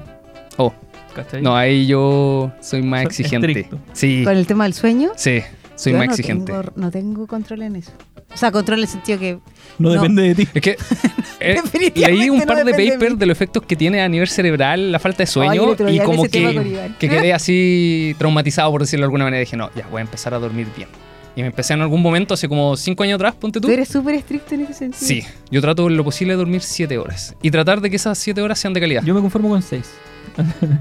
Oh, 0.58 0.74
¿Cachai? 1.15 1.41
no, 1.41 1.56
ahí 1.56 1.86
yo 1.88 2.51
soy 2.62 2.82
más 2.82 3.01
Soy 3.03 3.08
exigente. 3.08 3.48
estricto. 3.48 3.79
Sí, 3.94 4.24
Con 4.24 4.36
el 4.38 4.46
tema 4.48 4.65
del 4.65 4.74
sueño, 4.74 5.12
sí, 5.15 5.41
soy 5.79 5.91
yo 5.93 5.98
más 5.98 6.07
no 6.07 6.13
exigente. 6.13 6.51
Tengo, 6.51 6.71
no 6.75 6.91
tengo 6.91 7.27
control 7.27 7.62
en 7.63 7.75
eso. 7.77 7.91
O 8.33 8.38
sea, 8.38 8.51
control 8.51 8.79
en 8.79 8.83
el 8.83 8.89
sentido 8.89 9.19
que. 9.19 9.39
no, 9.79 9.89
no. 9.89 9.93
depende 9.93 10.21
de 10.24 10.36
ti. 10.36 10.48
Es 10.53 10.62
que 10.62 10.77
eh, 11.39 11.62
leí 11.95 12.29
un 12.29 12.39
no 12.39 12.45
par 12.45 12.57
de 12.57 12.63
depende 12.65 12.83
de 12.83 12.91
papers 12.93 13.12
mí. 13.13 13.17
de, 13.19 13.25
los 13.25 13.36
efectos 13.36 13.63
que 13.63 13.75
tiene 13.75 14.01
a 14.01 14.09
nivel 14.09 14.27
cerebral 14.27 14.91
la 14.91 15.00
falta 15.00 15.19
de 15.19 15.24
Ay, 15.24 15.27
sueño 15.27 15.63
otro 15.63 15.89
y 15.89 16.00
como 16.00 16.24
que, 16.25 16.91
que 17.00 17.09
quedé 17.09 17.33
así 17.33 18.15
traumatizado, 18.17 18.69
por 18.71 18.81
decirlo 18.81 19.03
de 19.03 19.05
alguna 19.05 19.24
manera. 19.25 19.39
Dije, 19.39 19.57
no, 19.57 19.69
ya 19.75 19.88
voy 19.88 20.00
a 20.00 20.01
empezar 20.01 20.33
a 20.33 20.39
dormir 20.39 20.67
bien. 20.75 20.89
Y 21.36 21.41
me 21.41 21.48
empecé 21.48 21.74
en 21.74 21.81
algún 21.81 22.01
momento, 22.01 22.33
hace 22.33 22.50
como 22.50 22.75
cinco 22.75 23.03
años 23.03 23.15
atrás, 23.15 23.33
ponte 23.36 23.62
tú. 23.62 23.67
Tú 23.67 23.74
eres 23.74 23.88
súper 23.88 24.15
estricto 24.15 24.55
en 24.55 24.62
ese 24.62 24.74
sentido. 24.74 25.05
Sí, 25.07 25.24
yo 25.50 25.62
trato 25.62 25.88
en 25.88 25.95
lo 25.95 26.03
posible 26.03 26.33
de 26.33 26.38
dormir 26.38 26.62
siete 26.62 26.98
horas. 26.98 27.36
Y 27.41 27.50
tratar 27.50 27.79
de 27.79 27.89
que 27.89 27.95
esas 27.95 28.17
siete 28.17 28.41
horas 28.41 28.59
sean 28.59 28.74
de 28.74 28.81
calidad. 28.81 29.01
Yo, 29.01 29.07
Yo 29.07 29.13
me 29.13 29.21
conformo 29.21 29.50
con 29.50 29.62
seis. 29.62 29.89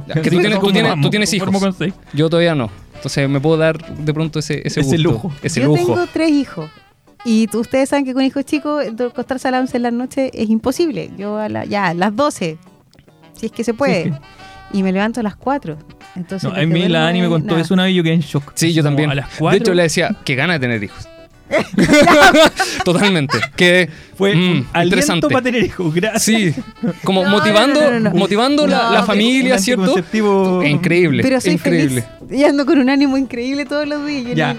Ya, 0.07 0.15
que 0.21 0.31
tú 0.31 0.39
tienes- 0.41 0.59
tú 0.59 0.73
tienes- 0.73 1.01
tú 1.01 1.11
tienes 1.11 1.33
Me 1.33 1.39
conformo 1.39 1.59
hijos. 1.69 1.77
seis. 1.79 1.95
todavía 2.29 2.55
no. 2.55 2.71
Entonces 2.99 3.29
me 3.29 3.41
puedo 3.41 3.57
dar 3.57 3.79
de 3.97 4.13
pronto 4.15 4.39
ese, 4.41 4.61
ese, 4.65 4.81
Ese 4.81 4.97
gusto, 4.97 5.03
lujo. 5.03 5.33
Ese 5.43 5.61
Yo 5.61 5.67
lujo. 5.69 5.79
tengo 5.95 6.07
tres 6.13 6.31
hijos. 6.31 6.71
Y 7.25 7.47
tú- 7.49 7.61
ustedes 7.61 7.89
saben 7.89 8.05
que 8.05 8.13
con 8.15 8.23
hijos 8.23 8.45
chicos, 8.45 8.85
acostarse 9.01 9.49
a 9.49 9.51
las 9.53 9.61
11 9.63 9.73
de 9.75 9.79
la 9.81 9.91
noche 9.91 10.31
es 10.35 10.49
imposible. 10.51 11.11
Yo 11.17 11.37
a 11.39 11.49
la, 11.49 11.65
ya, 11.65 11.87
a 11.89 11.95
las 11.95 12.15
12, 12.15 12.59
si 13.35 13.47
es 13.47 13.53
que 13.53 13.65
se 13.65 13.75
puede. 13.75 14.05
Sí, 14.05 14.11
es 14.11 14.17
Y 14.73 14.83
me 14.83 14.93
levanto 14.93 15.21
a 15.21 15.23
las 15.23 15.37
4. 15.37 15.79
Entonces, 16.15 16.51
No, 16.51 16.57
a 16.57 16.63
mí 16.67 16.89
la 16.89 17.11
me 17.13 17.23
es 17.23 17.29
contó 17.29 17.49
nada. 17.53 17.61
eso 17.63 17.75
una 17.75 17.85
vez 17.85 17.93
y 17.93 17.97
yo 17.97 18.03
quedé 18.03 18.15
en 18.15 18.21
shock. 18.21 18.53
Sí, 18.55 18.73
yo 18.73 18.83
también. 18.83 19.11
A 19.11 19.15
las 19.15 19.31
De 19.31 19.37
cuatro. 19.39 19.59
hecho, 19.59 19.75
le 19.75 19.83
decía, 19.85 20.15
que 20.25 20.35
gana 20.35 20.55
de 20.55 20.59
tener 20.61 20.83
hijos. 20.83 21.09
Totalmente. 22.85 23.39
Que 23.57 23.89
Fue 24.17 24.35
mm, 24.35 24.67
interesante. 24.83 25.27
para 25.29 25.43
tener 25.43 25.65
hijos, 25.65 25.95
gracias. 25.95 26.23
Sí, 26.23 26.55
como 27.05 27.25
No, 27.25 27.31
motivando, 27.31 27.81
no, 27.81 27.91
no, 27.91 28.01
no, 28.01 28.11
no. 28.11 28.17
motivando 28.17 28.67
la, 28.67 28.83
No, 28.85 28.93
la 28.93 29.03
familia, 29.05 29.59
¿cierto? 29.59 29.95
Increíble, 30.65 31.23
Pero 31.23 31.41
soy 31.41 31.53
increíble. 31.55 32.03
feliz 32.29 32.41
y 32.41 32.45
ando 32.45 32.67
con 32.67 32.79
un 32.79 32.91
ánimo 32.91 33.17
increíble 33.17 33.65
todos 33.65 33.87
los 33.89 34.05
días. 34.07 34.25
Yo 34.29 34.35
Ya. 34.35 34.57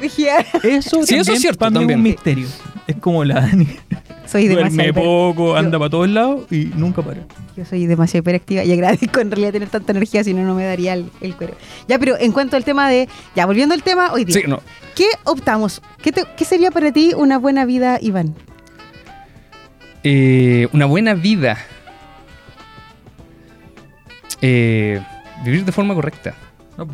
Eso, 0.64 1.04
Sí, 1.06 1.16
eso 1.16 1.34
es 1.34 1.42
cierto, 1.42 1.60
para 1.60 1.72
mí 1.72 1.76
es 1.78 1.80
también. 1.82 2.00
un 2.00 2.04
misterio. 2.04 2.48
Es 2.88 2.96
como 2.98 3.24
la 3.24 3.36
Dani. 3.42 3.68
Soy 4.30 4.48
Duerme 4.48 4.70
demasiado. 4.70 4.90
hiper- 4.92 5.04
poco, 5.04 5.56
anda 5.56 5.80
para 5.80 5.90
todos 5.90 6.08
lados 6.10 6.42
y 6.52 6.66
nunca 6.76 7.02
para. 7.02 7.22
Yo 7.58 7.66
soy 7.66 7.88
demasiado 7.88 8.20
hiperactiva 8.20 8.64
y 8.64 8.72
agradezco 8.72 9.20
en 9.22 9.32
realidad 9.32 9.54
tener 9.54 9.70
tanta 9.70 9.92
energía, 9.92 10.24
si 10.24 10.34
no, 10.34 10.44
no 10.44 10.54
me 10.54 10.66
daría 10.66 10.94
el, 10.94 11.10
el 11.22 11.36
cuero. 11.36 11.56
Ya, 11.88 11.98
pero 11.98 12.16
en 12.20 12.32
cuanto 12.32 12.56
al 12.56 12.64
tema 12.64 12.88
de. 12.90 13.10
Ya, 13.36 13.46
volviendo 13.48 13.74
al 13.74 13.82
tema, 13.82 14.12
hoy 14.14 14.26
día. 14.26 14.40
Sí, 14.40 14.44
no. 14.48 14.62
¿Qué 14.96 15.08
optamos? 15.24 15.82
¿Qué, 16.02 16.12
te- 16.12 16.26
qué 16.38 16.46
sería 16.46 16.70
para 16.70 16.92
ti 16.92 17.14
una 17.18 17.40
buena 17.40 17.66
vida, 17.66 17.98
Iván? 18.02 18.36
Eh, 20.04 20.68
una 20.74 20.86
buena 20.86 21.14
vida. 21.16 21.58
Eh, 24.42 25.02
vivir 25.44 25.66
de 25.66 25.72
forma 25.72 25.94
correcta. 25.96 26.34
No. 26.78 26.88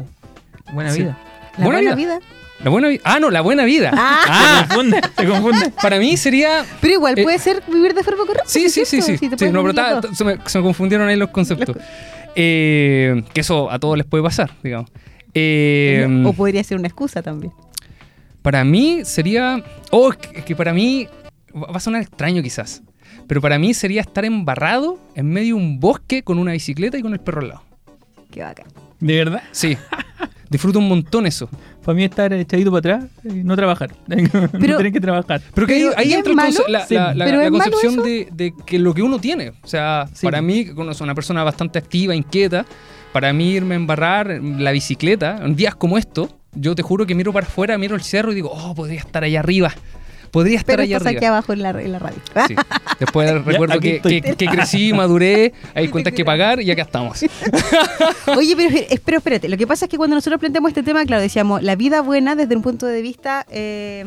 Buena 0.74 0.92
Sí. 0.92 1.00
vida. 1.04 1.18
¿La 1.58 1.66
Buena 1.66 1.80
buena, 1.82 1.96
vida. 1.96 2.18
vida? 2.20 2.28
La 2.64 2.70
buena 2.72 2.88
vida. 2.88 3.02
Ah, 3.04 3.20
no, 3.20 3.30
la 3.30 3.42
buena 3.42 3.64
vida. 3.66 3.92
Ah, 3.94 4.66
Se 4.68 4.76
confunde, 4.76 5.02
se 5.18 5.26
confunde. 5.28 5.72
Para 5.82 6.00
mí 6.00 6.18
sería. 6.18 6.66
pero 6.82 6.94
igual 6.94 7.20
Eh, 7.20 7.24
puede 7.24 7.38
ser 7.38 7.62
vivir 7.72 7.94
de 7.94 8.04
forma 8.04 8.26
correcta. 8.26 8.48
Sí, 8.50 8.70
sí, 8.70 8.86
sí, 8.86 9.02
sí. 9.02 9.18
Si 9.18 9.30
te 9.30 9.38
Sí, 9.38 9.46
puedes 9.46 9.54
no, 9.54 9.62
pero 9.62 9.74
vivir 9.74 9.76
las 9.76 9.86
ta- 9.90 10.02
dos. 10.02 10.12
ta- 10.12 10.16
se, 10.16 10.24
me, 10.24 10.38
se 10.46 10.58
me 10.60 10.64
confundieron 10.64 11.08
ahí 11.08 11.16
los 11.18 11.30
conceptos. 11.30 11.76
Eh, 12.36 13.24
que 13.34 13.42
eso 13.42 13.70
a 13.72 13.78
todos 13.80 13.98
les 13.98 14.06
puede 14.08 14.24
pasar, 14.24 14.52
digamos. 14.64 14.90
Eh, 15.34 16.24
o 16.26 16.34
podría 16.34 16.64
ser 16.64 16.78
una 16.78 16.88
excusa 16.88 17.22
también. 17.22 17.54
Para 18.42 18.64
mí 18.64 19.02
sería. 19.04 19.62
Oh, 19.92 20.12
es 20.12 20.44
que, 20.44 20.56
para 20.56 20.74
mí. 20.74 21.08
Va 21.56 21.68
va 21.72 21.78
a 21.78 21.80
sonar 21.80 22.02
extraño 22.02 22.42
quizás. 22.42 22.82
Pero 23.28 23.42
para 23.42 23.58
mí 23.60 23.74
sería 23.74 24.02
estar 24.02 24.24
embarrado 24.26 25.00
en 25.16 25.28
medio 25.30 25.56
de 25.56 25.62
un 25.62 25.80
bosque 25.80 26.24
con 26.24 26.38
una 26.40 26.52
bicicleta 26.52 26.98
y 26.98 27.02
con 27.02 27.14
el 27.14 27.20
perro 27.20 27.42
al 27.42 27.48
lado. 27.50 27.64
Qué 28.32 28.42
bacán. 28.44 28.68
De 29.00 29.16
verdad. 29.16 29.44
Sí. 29.52 29.78
Disfruto 30.56 30.80
un 30.80 30.88
montón 30.88 31.26
eso. 31.28 31.50
Para 31.84 31.96
mí 31.98 32.06
estar 32.06 32.32
echadito 32.32 32.72
para 32.72 32.80
atrás, 32.98 33.12
eh, 33.26 33.42
no 33.44 33.58
trabajar. 33.58 33.92
no 34.08 34.78
tener 34.78 34.94
que 34.94 35.02
trabajar. 35.02 35.42
Pero 35.54 35.68
que 35.68 35.74
ahí, 35.74 35.82
Pero, 35.84 35.94
ahí 35.98 36.08
¿y 36.10 36.14
entra 36.14 36.30
el 36.32 36.36
malo? 36.38 36.50
conce- 36.52 36.70
la, 36.70 36.86
Sí. 36.86 36.94
la- 36.96 37.14
¿Pero 37.26 37.52
concepción 37.52 37.96
de, 37.98 38.30
de 38.32 38.54
que 38.66 38.80
lo 38.80 38.94
que 38.94 39.02
uno 39.02 39.20
tiene. 39.20 39.50
O 39.50 39.68
sea, 39.68 40.08
Sí. 40.14 40.26
para 40.26 40.42
mí, 40.42 40.64
que 40.64 40.74
conozco 40.74 41.04
una 41.04 41.14
persona 41.14 41.44
bastante 41.44 41.78
activa, 41.78 42.16
inquieta, 42.16 42.66
para 43.12 43.34
mí 43.34 43.52
irme 43.52 43.76
a 43.76 43.78
embarrar 43.78 44.40
la 44.42 44.72
bicicleta 44.72 45.42
en 45.44 45.58
días 45.58 45.76
como 45.76 45.98
estos, 45.98 46.30
yo 46.54 46.74
te 46.74 46.84
juro 46.84 47.06
que 47.06 47.16
miro 47.16 47.34
para 47.34 47.46
afuera, 47.48 47.78
miro 47.78 47.96
el 47.96 48.02
cerro 48.02 48.32
y 48.32 48.36
digo, 48.36 48.50
oh, 48.54 48.74
podría 48.74 49.00
estar 49.00 49.26
allá 49.26 49.40
arriba. 49.42 49.74
Podría 50.36 50.58
estar 50.58 50.74
Pero 50.76 50.84
allá 50.84 50.98
estás 50.98 51.16
aquí 51.16 51.24
abajo 51.24 51.54
en 51.54 51.62
la, 51.62 51.70
en 51.70 51.92
la 51.94 52.00
radio. 52.00 52.18
Sí. 52.46 52.56
Después 53.00 53.32
recuerdo 53.46 53.80
que, 53.80 53.96
estoy. 53.96 54.22
que- 54.22 54.36
que 54.36 54.46
crecí, 54.48 54.92
maduré, 54.92 55.54
hay 55.74 55.88
cuentas 55.88 56.12
que 56.14 56.26
pagar 56.26 56.62
y 56.62 56.70
acá 56.70 56.82
estamos. 56.82 57.24
Oye, 58.38 58.54
pero, 58.58 58.76
eh, 58.76 59.00
pero 59.06 59.18
espérate, 59.20 59.48
lo 59.48 59.56
que 59.56 59.66
pasa 59.66 59.86
es 59.86 59.90
que 59.90 59.96
cuando 59.96 60.16
nosotros 60.18 60.38
planteamos 60.42 60.68
este 60.72 60.84
tema, 60.84 61.06
claro, 61.06 61.22
decíamos 61.22 61.64
la 61.64 61.78
vida 61.78 62.02
buena 62.02 62.36
desde 62.36 62.54
un 62.54 62.62
punto 62.64 62.86
de 62.86 63.02
vista... 63.02 63.46
eh, 63.50 64.04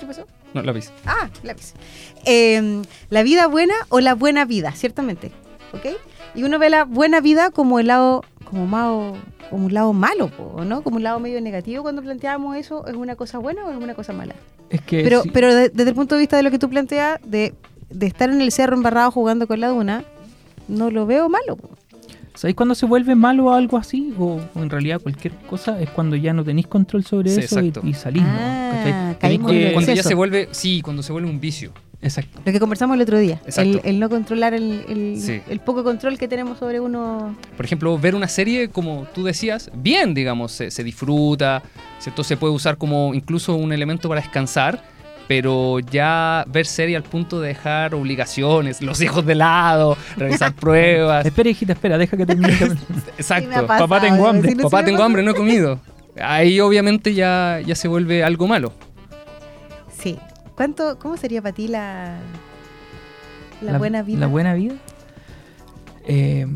¿Qué 0.00 0.06
pasó? 0.06 0.26
No, 0.54 0.62
lápiz. 0.62 0.90
Ah, 1.04 1.28
lápiz. 1.42 1.74
Eh, 2.24 2.82
la 3.10 3.22
vida 3.22 3.48
buena 3.48 3.74
o 3.90 4.00
la 4.00 4.14
buena 4.14 4.46
vida, 4.46 4.72
ciertamente. 4.72 5.30
¿Ok? 5.74 5.88
Y 6.34 6.42
uno 6.44 6.58
ve 6.58 6.70
la 6.70 6.84
buena 6.84 7.20
vida 7.20 7.50
como 7.50 7.80
el 7.80 7.88
lado, 7.88 8.24
como 8.44 8.66
malo, 8.66 9.14
como 9.50 9.66
un 9.66 9.74
lado 9.74 9.92
malo, 9.92 10.30
¿no? 10.64 10.80
Como 10.82 10.96
un 10.96 11.02
lado 11.02 11.20
medio 11.20 11.38
negativo 11.42 11.82
cuando 11.82 12.00
planteamos 12.00 12.56
eso, 12.56 12.86
¿es 12.86 12.94
una 12.94 13.14
cosa 13.14 13.36
buena 13.36 13.66
o 13.66 13.70
es 13.72 13.76
una 13.76 13.94
cosa 13.94 14.14
mala? 14.14 14.34
Es 14.70 14.80
que 14.82 15.02
Pero, 15.02 15.22
sí. 15.22 15.30
pero 15.32 15.54
de- 15.54 15.68
desde 15.70 15.90
el 15.90 15.94
punto 15.96 16.14
de 16.14 16.20
vista 16.20 16.36
de 16.36 16.42
lo 16.42 16.50
que 16.50 16.58
tú 16.58 16.68
planteas, 16.68 17.20
de, 17.24 17.54
de 17.90 18.06
estar 18.06 18.28
en 18.30 18.40
el 18.40 18.52
cerro 18.52 18.76
embarrado 18.76 19.10
jugando 19.10 19.46
con 19.46 19.60
la 19.60 19.68
duna, 19.68 20.04
no 20.68 20.90
lo 20.90 21.06
veo 21.06 21.28
malo. 21.28 21.56
¿Sabéis 22.34 22.54
cuándo 22.54 22.74
se 22.76 22.86
vuelve 22.86 23.14
malo 23.16 23.52
algo 23.52 23.78
así? 23.78 24.14
O, 24.18 24.40
o 24.54 24.62
en 24.62 24.70
realidad 24.70 25.00
cualquier 25.00 25.34
cosa 25.48 25.80
es 25.80 25.90
cuando 25.90 26.14
ya 26.14 26.32
no 26.32 26.44
tenéis 26.44 26.66
control 26.68 27.04
sobre 27.04 27.30
Sí, 27.30 27.40
eso 27.40 27.60
y, 27.60 27.68
exacto. 27.68 27.88
y 27.88 27.94
salís. 27.94 28.22
¿no? 28.22 28.28
Ah, 28.30 29.14
que- 29.20 29.26
el 29.34 29.40
Cuando 29.72 29.92
ya 29.94 30.02
se 30.04 30.14
vuelve, 30.14 30.48
sí, 30.52 30.80
cuando 30.82 31.02
se 31.02 31.10
vuelve 31.12 31.28
un 31.28 31.40
vicio. 31.40 31.72
Exacto. 32.00 32.40
Lo 32.44 32.52
que 32.52 32.60
conversamos 32.60 32.94
el 32.94 33.02
otro 33.02 33.18
día, 33.18 33.40
Exacto. 33.44 33.78
el, 33.78 33.80
el 33.84 33.98
no 33.98 34.08
controlar 34.08 34.54
el, 34.54 34.84
el- 34.88 35.20
Sí. 35.20 35.40
el 35.48 35.58
poco 35.58 35.82
control 35.82 36.16
que 36.16 36.28
tenemos 36.28 36.58
sobre 36.58 36.78
uno. 36.78 37.34
Por 37.56 37.64
ejemplo, 37.66 37.98
ver 37.98 38.14
una 38.14 38.28
serie, 38.28 38.68
como 38.68 39.06
tú 39.14 39.24
decías, 39.24 39.70
bien, 39.74 40.14
digamos, 40.14 40.52
se, 40.52 40.70
se 40.70 40.84
disfruta, 40.84 41.62
¿cierto? 41.98 42.22
Se 42.22 42.36
puede 42.36 42.52
usar 42.54 42.76
como 42.76 43.14
incluso 43.14 43.56
un 43.56 43.72
elemento 43.72 44.08
para 44.08 44.20
descansar, 44.20 44.80
pero 45.26 45.80
ya 45.80 46.44
ver 46.46 46.66
serie 46.66 46.96
al 46.96 47.02
punto 47.02 47.40
de 47.40 47.48
dejar 47.48 47.94
obligaciones, 47.96 48.80
los 48.80 49.00
hijos 49.02 49.26
de 49.26 49.34
lado, 49.34 49.96
revisar 50.16 50.52
pruebas. 50.54 51.26
Espera, 51.26 51.50
hijita, 51.50 51.72
espera, 51.72 51.98
deja 51.98 52.16
que 52.16 52.24
termine. 52.26 52.56
Sí 52.58 52.74
Exacto. 53.18 53.50
pasado, 53.66 53.88
Papá, 53.88 54.00
tengo 54.00 54.28
hambre. 54.28 54.50
si 54.50 54.54
no 54.54 54.62
Papá, 54.70 54.84
tengo 54.84 55.02
hambre, 55.02 55.24
no 55.24 55.32
he 55.32 55.34
comido. 55.34 55.80
Ahí 56.22 56.60
obviamente 56.60 57.12
ya, 57.14 57.60
ya 57.66 57.74
se 57.74 57.88
vuelve 57.88 58.22
algo 58.22 58.46
malo. 58.46 58.72
Sí. 60.00 60.16
¿Cuánto, 60.58 60.98
¿Cómo 60.98 61.16
sería 61.16 61.40
para 61.40 61.54
ti 61.54 61.68
la, 61.68 62.16
la, 63.62 63.78
buena 63.78 64.02
vida? 64.02 64.18
La 64.18 64.26
buena 64.26 64.54
vida. 64.54 64.74
Eh, 66.04 66.48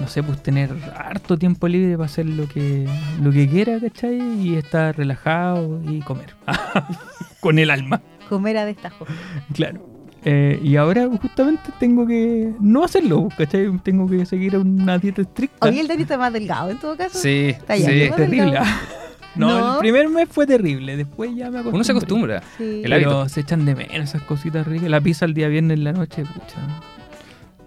no 0.00 0.08
sé, 0.08 0.22
pues 0.22 0.42
tener 0.42 0.70
harto 0.96 1.36
tiempo 1.36 1.68
libre 1.68 1.92
para 1.98 2.06
hacer 2.06 2.24
lo 2.24 2.48
que, 2.48 2.88
lo 3.20 3.30
que 3.30 3.46
quiera, 3.46 3.78
¿cachai? 3.78 4.18
Y 4.40 4.56
estar 4.56 4.96
relajado 4.96 5.78
y 5.86 6.00
comer. 6.00 6.34
Con 7.40 7.58
el 7.58 7.70
alma, 7.70 8.00
Comer 8.30 8.56
a 8.56 8.64
destajo. 8.64 9.04
claro. 9.52 9.86
Eh, 10.24 10.58
y 10.62 10.76
ahora 10.76 11.06
justamente 11.20 11.70
tengo 11.78 12.06
que 12.06 12.54
no 12.60 12.82
hacerlo, 12.82 13.28
¿cachai? 13.36 13.70
Tengo 13.82 14.08
que 14.08 14.24
seguir 14.24 14.56
una 14.56 14.96
dieta 14.96 15.20
estricta. 15.20 15.68
Hoy 15.68 15.80
el 15.80 15.86
Dani 15.86 16.02
está 16.02 16.16
más 16.16 16.32
delgado 16.32 16.70
en 16.70 16.78
todo 16.78 16.96
caso. 16.96 17.18
Sí, 17.18 17.48
Está 17.50 17.76
ya, 17.76 17.90
sí. 17.90 18.10
terrible. 18.16 18.58
No, 19.36 19.48
No. 19.48 19.72
el 19.74 19.78
primer 19.78 20.08
mes 20.08 20.28
fue 20.30 20.46
terrible, 20.46 20.96
después 20.96 21.30
ya 21.36 21.44
me 21.50 21.58
acostumbré. 21.60 21.74
Uno 21.76 21.84
se 21.84 21.92
acostumbra. 21.92 22.42
Sí. 22.58 22.82
El 22.84 22.92
hábito. 22.92 23.10
Pero 23.10 23.28
se 23.28 23.40
echan 23.40 23.64
de 23.64 23.74
menos 23.74 24.08
esas 24.10 24.22
cositas 24.22 24.66
ricas. 24.66 24.88
La 24.90 25.00
pizza 25.00 25.24
el 25.24 25.34
día 25.34 25.48
viernes 25.48 25.76
en 25.78 25.84
la 25.84 25.92
noche, 25.92 26.24
pucha. 26.24 26.56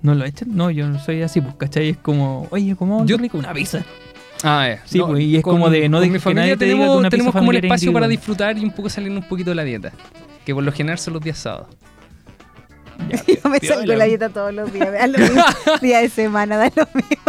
¿No 0.02 0.14
lo 0.16 0.26
echan? 0.26 0.50
No, 0.56 0.70
yo 0.70 0.88
no 0.90 1.00
soy 1.00 1.22
así, 1.22 1.40
pues, 1.40 1.56
¿cachai? 1.56 1.90
Es 1.90 1.98
como, 1.98 2.48
oye, 2.52 2.76
¿cómo 2.76 3.06
Yo- 3.06 3.18
rico 3.18 3.38
una 3.38 3.54
pizza? 3.54 3.84
Ah, 4.44 4.68
eh. 4.70 4.80
Sí, 4.84 5.00
pues, 5.00 5.22
y 5.24 5.38
es 5.38 5.44
como 5.44 5.70
de 5.70 5.88
no 5.88 6.02
de- 6.02 6.08
mi 6.08 6.14
que 6.14 6.20
familia 6.20 6.44
nadie 6.44 6.58
te 6.58 6.66
diga 6.66 6.76
que 6.76 6.82
tenemos, 6.82 7.00
una 7.00 7.10
pizza 7.10 7.18
tenemos 7.18 7.34
como 7.34 7.52
el 7.52 7.58
espacio 7.64 7.94
para 7.94 8.08
disfrutar 8.10 8.58
y 8.58 8.64
un 8.66 8.72
poco 8.72 8.90
salir 8.90 9.10
un 9.12 9.24
poquito 9.24 9.52
de 9.52 9.56
la 9.56 9.64
dieta. 9.64 9.94
Que 10.46 10.54
por 10.54 10.64
lo 10.66 10.72
general 10.74 11.00
son 11.00 11.14
los 11.14 11.24
días 11.24 11.38
sábados. 11.38 11.68
Ya, 13.10 13.24
Yo 13.44 13.50
me 13.50 13.60
salgo 13.60 13.94
la 13.96 14.04
dieta 14.04 14.28
todos 14.28 14.54
los 14.54 14.72
días. 14.74 14.90
A 15.00 15.08
lo 15.08 15.18
mismo, 15.18 15.42
día 15.82 16.00
de 16.00 16.10
semana, 16.10 16.58
da 16.58 16.66
lo 16.76 16.88
mismo. 16.94 17.24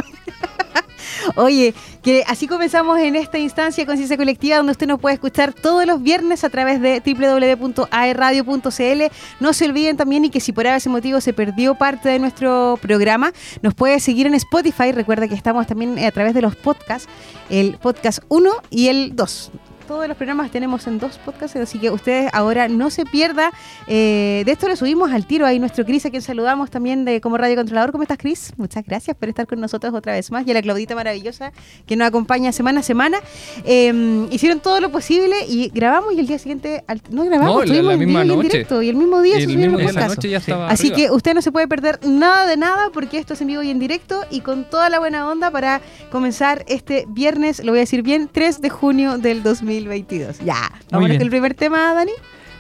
Oye, 1.37 1.75
que 2.03 2.25
así 2.27 2.47
comenzamos 2.47 2.99
en 3.01 3.17
esta 3.17 3.39
instancia 3.39 3.85
Conciencia 3.87 4.17
Colectiva, 4.17 4.59
donde 4.59 4.73
usted 4.73 4.87
nos 4.87 5.01
puede 5.01 5.15
escuchar 5.15 5.53
todos 5.53 5.85
los 5.87 6.03
viernes 6.03 6.45
a 6.45 6.51
través 6.51 6.81
de 6.81 7.03
www.aerradio.cl. 7.05 9.03
No 9.41 9.53
se 9.53 9.65
olviden 9.65 9.97
también 9.97 10.25
y 10.25 10.31
que 10.31 10.41
si 10.41 10.53
por 10.53 10.67
ese 10.67 10.89
motivo 10.89 11.21
se 11.21 11.33
perdió 11.33 11.75
parte 11.75 12.09
de 12.09 12.19
nuestro 12.19 12.79
programa, 12.81 13.33
nos 13.63 13.75
puede 13.75 13.99
seguir 14.01 14.27
en 14.27 14.35
Spotify. 14.35 14.93
Recuerda 14.93 15.27
que 15.29 15.35
estamos 15.35 15.67
también 15.67 15.99
a 15.99 16.11
través 16.11 16.35
de 16.35 16.43
los 16.43 16.55
podcasts, 16.57 17.09
el 17.51 17.79
podcast 17.79 18.21
1 18.29 18.51
y 18.71 18.89
el 18.89 19.17
2. 19.17 19.51
Todos 19.87 20.09
los 20.09 20.17
programas 20.17 20.51
tenemos 20.51 20.87
en 20.87 20.99
dos 20.99 21.19
podcasts, 21.19 21.57
así 21.57 21.79
que 21.79 21.91
ustedes 21.91 22.31
ahora 22.33 22.69
no 22.69 22.89
se 22.91 23.05
pierda. 23.05 23.53
eh, 23.87 24.43
de 24.47 24.53
esto 24.53 24.67
lo 24.67 24.77
subimos 24.77 25.13
al 25.13 25.27
tiro 25.27 25.45
ahí 25.45 25.59
nuestro 25.59 25.85
Cris, 25.85 26.07
a 26.07 26.11
quien 26.11 26.23
saludamos 26.23 26.71
también 26.71 27.05
de 27.05 27.21
como 27.21 27.37
Radio 27.37 27.57
Controlador. 27.57 27.93
¿Cómo 27.93 28.03
estás, 28.03 28.17
Cris? 28.17 28.53
Muchas 28.57 28.85
gracias 28.87 29.15
por 29.17 29.29
estar 29.29 29.47
con 29.47 29.61
nosotros 29.61 29.93
otra 29.93 30.13
vez 30.15 30.31
más. 30.31 30.47
Y 30.47 30.51
a 30.51 30.55
la 30.55 30.63
Claudita 30.63 30.95
maravillosa 30.95 31.53
que 31.87 31.97
nos 31.97 32.09
acompaña 32.09 32.51
semana 32.53 32.81
a 32.81 32.83
semana. 32.83 33.19
Eh, 33.65 34.27
hicieron 34.31 34.61
todo 34.61 34.81
lo 34.81 34.91
posible 34.91 35.37
y 35.49 35.71
grabamos 35.75 36.15
y 36.15 36.21
el 36.21 36.27
día 36.27 36.39
siguiente, 36.39 36.83
al- 36.87 37.03
no 37.11 37.25
grabamos, 37.25 37.53
No, 37.53 37.59
la- 37.59 37.65
estuvimos 37.65 37.87
la 37.89 37.93
en 37.95 37.99
vivo 38.01 38.09
misma 38.09 38.21
y 38.25 38.31
en 38.31 38.37
noche. 38.37 38.49
directo. 38.49 38.83
Y 38.83 38.89
el 38.89 38.97
mismo 38.97 39.21
día 39.21 39.37
el 39.37 39.43
subieron 39.43 39.61
mismo 39.75 39.79
los 39.87 39.95
la 39.95 40.09
noche 40.09 40.29
ya 40.31 40.39
estaba 40.39 40.69
Así 40.69 40.93
arriba. 40.93 40.97
que 41.09 41.15
usted 41.15 41.35
no 41.35 41.43
se 41.43 41.53
puede 41.53 41.69
perder 41.69 42.01
nada 42.07 42.47
de 42.47 42.57
nada 42.57 42.91
porque 42.93 43.19
esto 43.19 43.35
es 43.35 43.41
en 43.43 43.49
vivo 43.49 43.63
y 43.63 43.71
en 43.71 43.79
directo 43.79 44.23
y 44.31 44.41
con 44.41 44.65
toda 44.69 44.89
la 44.89 44.99
buena 44.99 45.29
onda 45.29 45.51
para 45.51 45.81
comenzar 46.11 46.65
este 46.69 47.05
viernes, 47.09 47.63
lo 47.63 47.73
voy 47.73 47.79
a 47.79 47.81
decir 47.81 48.03
bien, 48.03 48.29
3 48.33 48.61
de 48.61 48.71
junio 48.71 49.19
del 49.19 49.43
2022. 49.75 50.41
Ya, 50.41 50.71
vamos 50.91 51.09
con 51.09 51.21
el 51.21 51.31
primer 51.31 51.55
tema, 51.55 51.95
Dani. 51.95 52.13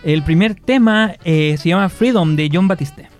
El 0.02 0.22
primer 0.22 0.54
tema 0.54 1.14
eh, 1.24 1.56
se 1.58 1.70
llama 1.70 1.88
Freedom 1.88 2.36
de 2.36 2.50
John 2.52 2.68
Batiste. 2.68 3.13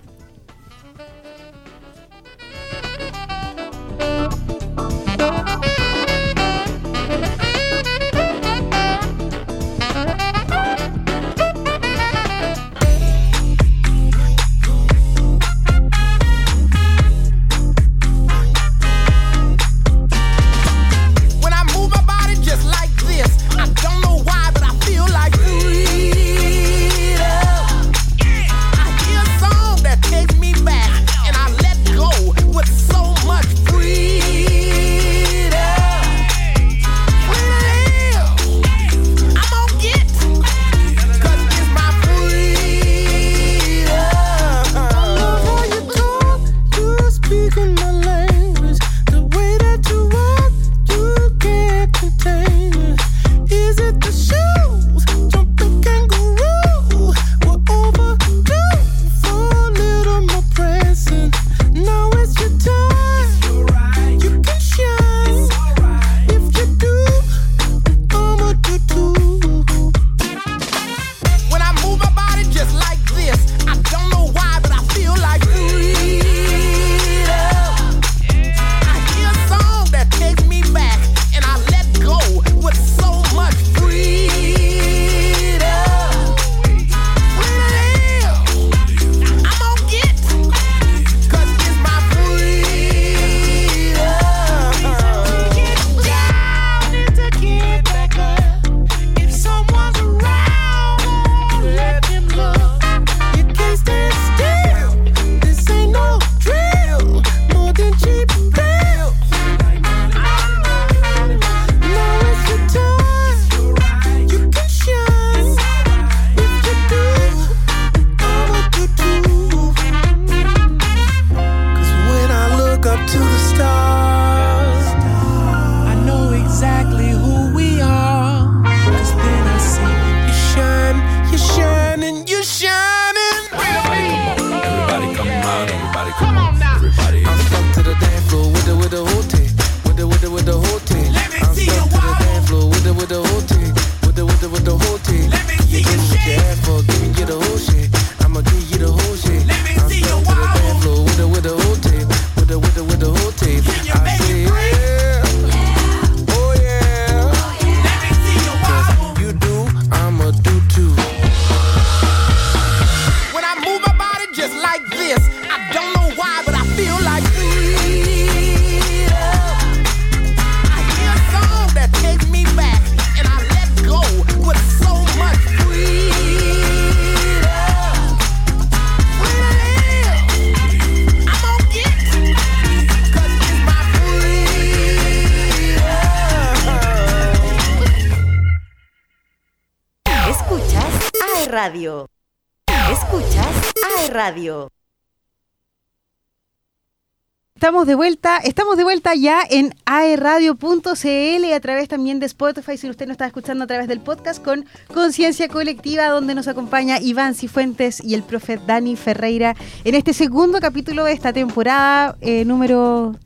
Estamos 197.65 197.87
de 197.87 197.95
vuelta, 197.95 198.37
estamos 198.45 198.77
de 198.77 198.85
vuelta 198.85 199.15
ya 199.15 199.41
en 199.49 199.75
aeradio.cl 199.87 201.53
a 201.55 201.61
través 201.61 201.89
también 201.89 202.21
de 202.21 202.27
Spotify, 202.27 202.77
si 202.77 202.91
usted 202.91 203.07
nos 203.07 203.15
está 203.15 203.25
escuchando 203.27 203.65
a 203.65 203.67
través 203.67 203.89
del 203.89 204.01
podcast 204.01 204.45
con 204.45 204.67
Conciencia 204.93 205.49
Colectiva, 205.49 206.09
donde 206.09 206.35
nos 206.35 206.47
acompaña 206.47 207.01
Iván 207.01 207.35
Cifuentes 207.35 208.05
y 208.05 208.13
el 208.13 208.23
profe 208.23 208.61
Dani 208.67 208.97
Ferreira 208.97 209.57
en 209.85 209.95
este 209.95 210.13
segundo 210.13 210.61
capítulo 210.61 211.05
de 211.05 211.15
esta 211.15 211.33
temporada 211.33 212.19
eh, 212.21 212.45
número 212.45 213.17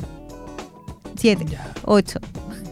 7, 1.17 1.45
8. 1.85 2.21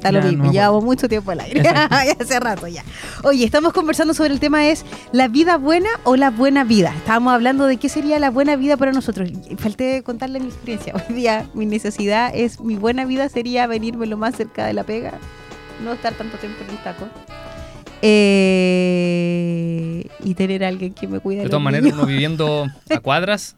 Está 0.07 0.21
lo 0.21 0.27
mismo, 0.27 0.45
no 0.45 0.53
llevamos 0.53 0.85
mucho 0.85 1.09
tiempo 1.09 1.31
al 1.31 1.41
aire, 1.41 1.69
hace 2.21 2.39
rato 2.41 2.67
ya. 2.67 2.85
Oye, 3.23 3.45
estamos 3.45 3.73
conversando 3.73 4.15
sobre 4.15 4.33
el 4.33 4.41
tema 4.41 4.67
es 4.67 4.85
la 5.13 5.29
vida 5.29 5.57
buena 5.57 5.89
o 6.05 6.17
la 6.17 6.31
buena 6.31 6.65
vida. 6.65 6.93
Estábamos 6.97 7.33
hablando 7.33 7.67
de 7.67 7.77
qué 7.77 7.89
sería 7.89 8.19
la 8.19 8.31
buena 8.31 8.57
vida 8.57 8.77
para 8.77 8.93
nosotros. 8.93 9.31
Falté 9.59 10.03
contarle 10.03 10.41
mi 10.41 10.47
experiencia. 10.47 10.95
Hoy 10.95 11.15
día 11.15 11.49
mi 11.55 11.67
necesidad 11.67 12.31
es, 12.35 12.61
mi 12.61 12.77
buena 12.77 13.05
vida 13.05 13.29
sería 13.29 13.67
venirme 13.67 14.07
lo 14.07 14.17
más 14.17 14.37
cerca 14.37 14.65
de 14.67 14.73
la 14.75 14.85
pega, 14.85 15.15
no 15.83 15.93
estar 15.93 16.15
tanto 16.15 16.37
tiempo 16.39 16.59
en 16.65 16.71
el 16.71 16.83
taco. 16.83 17.09
Eh, 18.03 18.87
y 20.23 20.35
tener 20.35 20.65
a 20.65 20.69
alguien 20.69 20.93
que 20.93 21.09
me 21.09 21.19
cuide. 21.21 21.43
De 21.43 21.49
todas 21.49 21.63
maneras, 21.63 21.93
uno 21.93 22.07
viviendo 22.07 22.67
a 22.91 23.01
cuadras, 23.01 23.57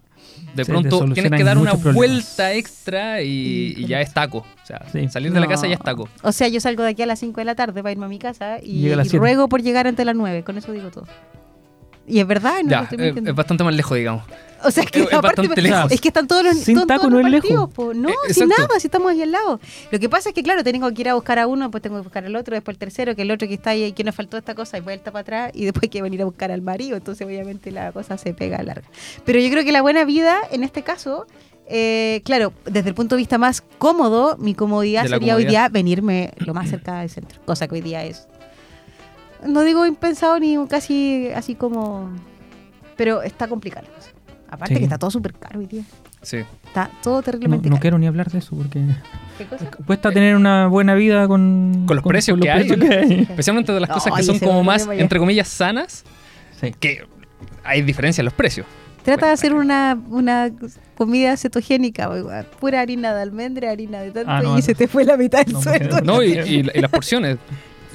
de 0.54 0.64
pronto 0.64 1.04
tienes 1.12 1.32
que 1.32 1.44
dar 1.44 1.58
una 1.58 1.72
problemas. 1.72 1.94
vuelta 1.94 2.52
extra 2.54 3.22
y, 3.22 3.74
y 3.76 3.86
ya 3.86 4.00
es 4.00 4.12
taco. 4.12 4.38
O 4.38 4.66
sea, 4.66 4.82
Sí. 4.92 5.08
salir 5.08 5.32
de 5.32 5.40
la 5.40 5.46
casa 5.46 5.66
ya 5.66 5.74
es 5.74 5.80
taco. 5.80 6.08
O 6.22 6.32
sea, 6.32 6.48
yo 6.48 6.60
salgo 6.60 6.82
de 6.82 6.90
aquí 6.90 7.02
a 7.02 7.06
las 7.06 7.18
5 7.18 7.40
de 7.40 7.44
la 7.44 7.54
tarde 7.54 7.82
para 7.82 7.92
irme 7.92 8.06
a 8.06 8.08
mi 8.08 8.18
casa 8.18 8.58
y, 8.62 8.92
ruego 9.12 9.48
por 9.48 9.62
llegar 9.62 9.86
antes 9.86 9.98
de 9.98 10.04
las 10.06 10.16
9. 10.16 10.42
Con 10.44 10.58
eso 10.58 10.72
digo 10.72 10.90
todo. 10.90 11.06
Y 12.06 12.20
es 12.20 12.26
verdad, 12.26 12.56
no 12.62 12.64
lo 12.64 12.70
ya, 12.70 12.82
estoy 12.84 12.98
eh, 12.98 13.02
mintiendo. 13.04 13.30
es 13.30 13.36
bastante 13.36 13.64
más 13.64 13.74
lejos, 13.74 13.96
digamos. 13.96 14.24
O 14.64 14.70
sea, 14.70 14.84
es 14.84 14.90
que 14.90 15.02
es 15.02 15.12
aparte 15.12 15.42
es 15.90 16.00
que 16.00 16.08
están 16.08 16.26
todos 16.26 16.44
los 16.44 16.56
Sin 16.58 16.76
están 16.78 16.88
taco 16.88 17.02
todos 17.08 17.12
no 17.12 17.18
los 17.20 17.26
es 17.28 17.32
partidos, 17.34 17.60
lejos. 17.68 17.74
po. 17.74 17.94
No, 17.94 18.08
Eh, 18.08 18.34
sin 18.34 18.48
nada, 18.48 18.68
si 18.78 18.86
estamos 18.88 19.10
ahí 19.12 19.22
al 19.22 19.32
lado. 19.32 19.60
Lo 19.90 19.98
que 19.98 20.08
pasa 20.08 20.30
es 20.30 20.34
que, 20.34 20.42
claro, 20.42 20.64
tengo 20.64 20.92
que 20.92 21.00
ir 21.02 21.08
a 21.08 21.14
buscar 21.14 21.38
a 21.38 21.46
uno, 21.46 21.66
después 21.66 21.82
tengo 21.82 21.96
que 21.96 22.02
buscar 22.02 22.24
al 22.24 22.34
otro, 22.34 22.54
después 22.54 22.74
el 22.74 22.78
tercero, 22.78 23.14
que 23.14 23.22
el 23.22 23.30
otro 23.30 23.46
que 23.46 23.54
está 23.54 23.70
ahí, 23.70 23.92
que 23.92 24.04
nos 24.04 24.14
faltó 24.14 24.36
esta 24.36 24.54
cosa, 24.54 24.78
y 24.78 24.80
vuelta 24.80 25.12
para 25.12 25.20
atrás, 25.22 25.50
y 25.54 25.64
después 25.64 25.84
hay 25.84 25.88
que 25.90 26.02
venir 26.02 26.22
a 26.22 26.24
buscar 26.24 26.50
al 26.50 26.62
marido. 26.62 26.96
Entonces, 26.96 27.26
obviamente, 27.26 27.70
la 27.70 27.92
cosa 27.92 28.18
se 28.18 28.34
pega 28.34 28.62
larga. 28.62 28.88
Pero 29.24 29.38
yo 29.38 29.50
creo 29.50 29.64
que 29.64 29.72
la 29.72 29.82
buena 29.82 30.04
vida, 30.04 30.40
en 30.50 30.64
este 30.64 30.82
caso, 30.82 31.26
eh, 31.68 32.22
claro, 32.24 32.52
desde 32.64 32.88
el 32.88 32.94
punto 32.94 33.14
de 33.14 33.18
vista 33.20 33.38
más 33.38 33.60
cómodo, 33.78 34.36
mi 34.38 34.54
comodidad 34.54 35.06
sería 35.06 35.36
hoy 35.36 35.44
día 35.44 35.68
venirme 35.68 36.32
lo 36.38 36.54
más 36.54 36.70
cerca 36.70 37.00
del 37.00 37.10
centro, 37.10 37.40
cosa 37.44 37.68
que 37.68 37.74
hoy 37.74 37.80
día 37.82 38.04
es. 38.04 38.26
No 39.46 39.62
digo 39.62 39.86
impensado 39.86 40.40
ni 40.40 40.56
casi 40.66 41.28
así 41.34 41.54
como. 41.54 42.10
Pero 42.96 43.22
está 43.22 43.46
complicado. 43.46 43.86
Aparte 44.50 44.74
Sí. 44.74 44.78
que 44.80 44.84
está 44.84 44.98
todo 44.98 45.10
súper 45.10 45.34
caro 45.34 45.58
hoy 45.60 45.66
día. 45.66 45.82
Sí. 46.22 46.38
Está 46.66 46.90
todo 47.02 47.16
No, 47.16 47.22
terriblemente 47.22 47.68
no 47.68 47.74
caro. 47.76 47.80
quiero 47.82 47.98
ni 47.98 48.06
hablar 48.06 48.30
de 48.30 48.38
eso 48.38 48.56
porque 48.56 48.82
¿Qué 49.36 49.44
cosa? 49.46 49.70
cuesta 49.86 50.10
tener 50.10 50.36
una 50.36 50.66
buena 50.68 50.94
vida 50.94 51.28
con, 51.28 51.84
Con 51.86 51.96
los 51.96 52.04
precios 52.04 52.38
que 52.40 52.50
hay. 52.50 52.66
precios 52.68 52.88
que 52.88 52.94
hay. 52.96 53.20
Especialmente 53.22 53.72
de 53.72 53.80
las 53.80 53.88
No, 53.90 53.94
cosas 53.96 54.12
que 54.16 54.22
son 54.22 54.38
como 54.38 54.64
más, 54.64 54.86
entre 54.90 55.18
comillas, 55.18 55.48
sanas, 55.48 56.04
Sí. 56.60 56.72
que 56.80 57.06
hay 57.62 57.82
diferencia 57.82 58.22
en 58.22 58.24
los 58.26 58.34
precios. 58.34 58.66
Trata 59.04 59.26
de 59.26 59.32
hacer 59.32 59.54
una, 59.54 59.98
una 60.08 60.50
comida 60.96 61.36
cetogénica, 61.36 62.08
oiga, 62.10 62.44
pura 62.58 62.80
harina 62.80 63.14
de 63.14 63.22
almendra, 63.22 63.70
harina 63.70 64.00
de 64.00 64.10
tanto, 64.10 64.30
Ah, 64.30 64.42
no, 64.42 64.58
y 64.58 64.62
se 64.62 64.72
no. 64.72 64.78
te 64.78 64.88
fue 64.88 65.04
la 65.04 65.16
mitad 65.16 65.44
del 65.44 65.54
No 65.54 65.62
sueldo. 65.62 66.00
No, 66.02 66.22
y, 66.22 66.32
y- 66.38 66.58
y 66.74 66.80
las 66.80 66.90
porciones. 66.90 67.38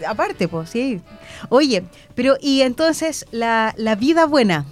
Aparte, 0.07 0.47
pues, 0.47 0.69
sí. 0.69 1.01
Oye, 1.49 1.83
pero 2.15 2.35
y 2.41 2.61
entonces 2.61 3.25
la, 3.31 3.73
la 3.77 3.95
vida 3.95 4.25
buena. 4.25 4.65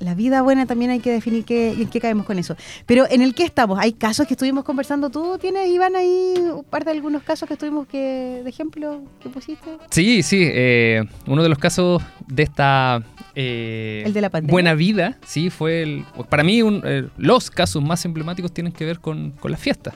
La 0.00 0.14
vida 0.14 0.40
buena 0.42 0.64
también 0.66 0.90
hay 0.90 0.98
que 1.00 1.12
definir 1.12 1.44
qué, 1.44 1.72
en 1.72 1.86
qué 1.88 2.00
caemos 2.00 2.24
con 2.26 2.38
eso. 2.38 2.56
Pero 2.86 3.06
en 3.10 3.20
el 3.20 3.34
que 3.34 3.44
estamos, 3.44 3.78
hay 3.78 3.92
casos 3.92 4.26
que 4.26 4.32
estuvimos 4.34 4.64
conversando. 4.64 5.10
¿Tú 5.10 5.36
tienes, 5.38 5.68
Iván, 5.68 5.94
ahí 5.94 6.34
parte 6.70 6.86
de 6.90 6.96
algunos 6.96 7.22
casos 7.22 7.46
que 7.46 7.52
estuvimos 7.54 7.86
que, 7.86 8.40
de 8.42 8.48
ejemplo 8.48 9.02
que 9.22 9.28
pusiste? 9.28 9.70
Sí, 9.90 10.22
sí. 10.22 10.42
eh, 10.42 11.04
uno 11.26 11.42
de 11.42 11.50
los 11.50 11.58
casos 11.58 12.02
de 12.26 12.42
esta 12.44 13.02
eh, 13.34 14.02
El 14.06 14.14
de 14.14 14.20
la 14.22 14.30
pandemia. 14.30 14.50
buena 14.52 14.74
vida, 14.74 15.18
sí, 15.26 15.50
fue 15.50 15.82
el. 15.82 16.04
Para 16.30 16.42
mí, 16.44 16.62
un- 16.62 16.80
eh, 16.84 17.06
los 17.18 17.50
casos 17.50 17.82
más 17.82 18.02
emblemáticos 18.06 18.52
tienen 18.52 18.72
que 18.72 18.86
ver 18.86 19.00
con, 19.00 19.32
con 19.32 19.50
las 19.52 19.60
fiestas, 19.60 19.94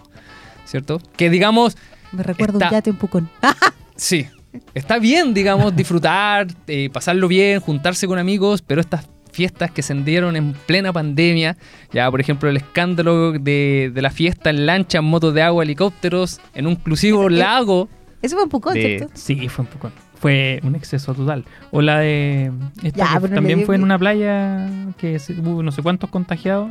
¿cierto? 0.66 1.00
Que 1.16 1.30
digamos, 1.30 1.76
Me 2.12 2.22
recuerdo 2.22 2.58
Está- 2.58 2.68
un 2.68 2.72
yate 2.72 2.90
en 2.90 2.96
Pucón. 2.96 3.30
sí, 3.96 4.26
está 4.74 4.98
bien, 4.98 5.32
digamos, 5.34 5.74
disfrutar, 5.74 6.46
eh, 6.66 6.90
pasarlo 6.92 7.26
bien, 7.26 7.60
juntarse 7.60 8.06
con 8.06 8.18
amigos, 8.18 8.60
pero 8.62 8.80
estas 8.82 9.06
fiestas 9.34 9.70
que 9.70 9.82
se 9.82 9.92
dieron 9.94 10.36
en 10.36 10.52
plena 10.52 10.92
pandemia, 10.92 11.56
ya 11.92 12.10
por 12.10 12.20
ejemplo 12.20 12.48
el 12.48 12.56
escándalo 12.56 13.32
de, 13.32 13.90
de 13.92 14.02
la 14.02 14.10
fiesta 14.10 14.50
en 14.50 14.64
lancha, 14.66 14.98
en 14.98 15.04
motos 15.04 15.34
de 15.34 15.42
agua, 15.42 15.64
helicópteros, 15.64 16.40
en 16.54 16.66
un 16.66 16.74
exclusivo 16.74 17.26
Ese- 17.28 17.36
lago. 17.38 17.88
Eso 18.22 18.36
fue 18.36 18.48
Pucón, 18.48 18.74
De- 18.74 18.80
¿cierto? 18.98 19.10
Sí, 19.14 19.48
fue 19.48 19.64
un 19.64 19.70
poco. 19.70 19.90
Fue 20.18 20.60
un 20.62 20.74
exceso 20.74 21.12
total. 21.14 21.44
O 21.70 21.82
la 21.82 21.98
de. 21.98 22.50
esta 22.82 22.98
Ya, 22.98 23.08
que 23.14 23.20
pero 23.20 23.28
no 23.28 23.34
también 23.34 23.64
fue 23.66 23.74
en 23.74 23.82
una 23.82 23.98
playa 23.98 24.66
que 24.96 25.20
hubo 25.42 25.62
no 25.62 25.70
sé 25.72 25.82
cuántos 25.82 26.08
contagiados. 26.10 26.70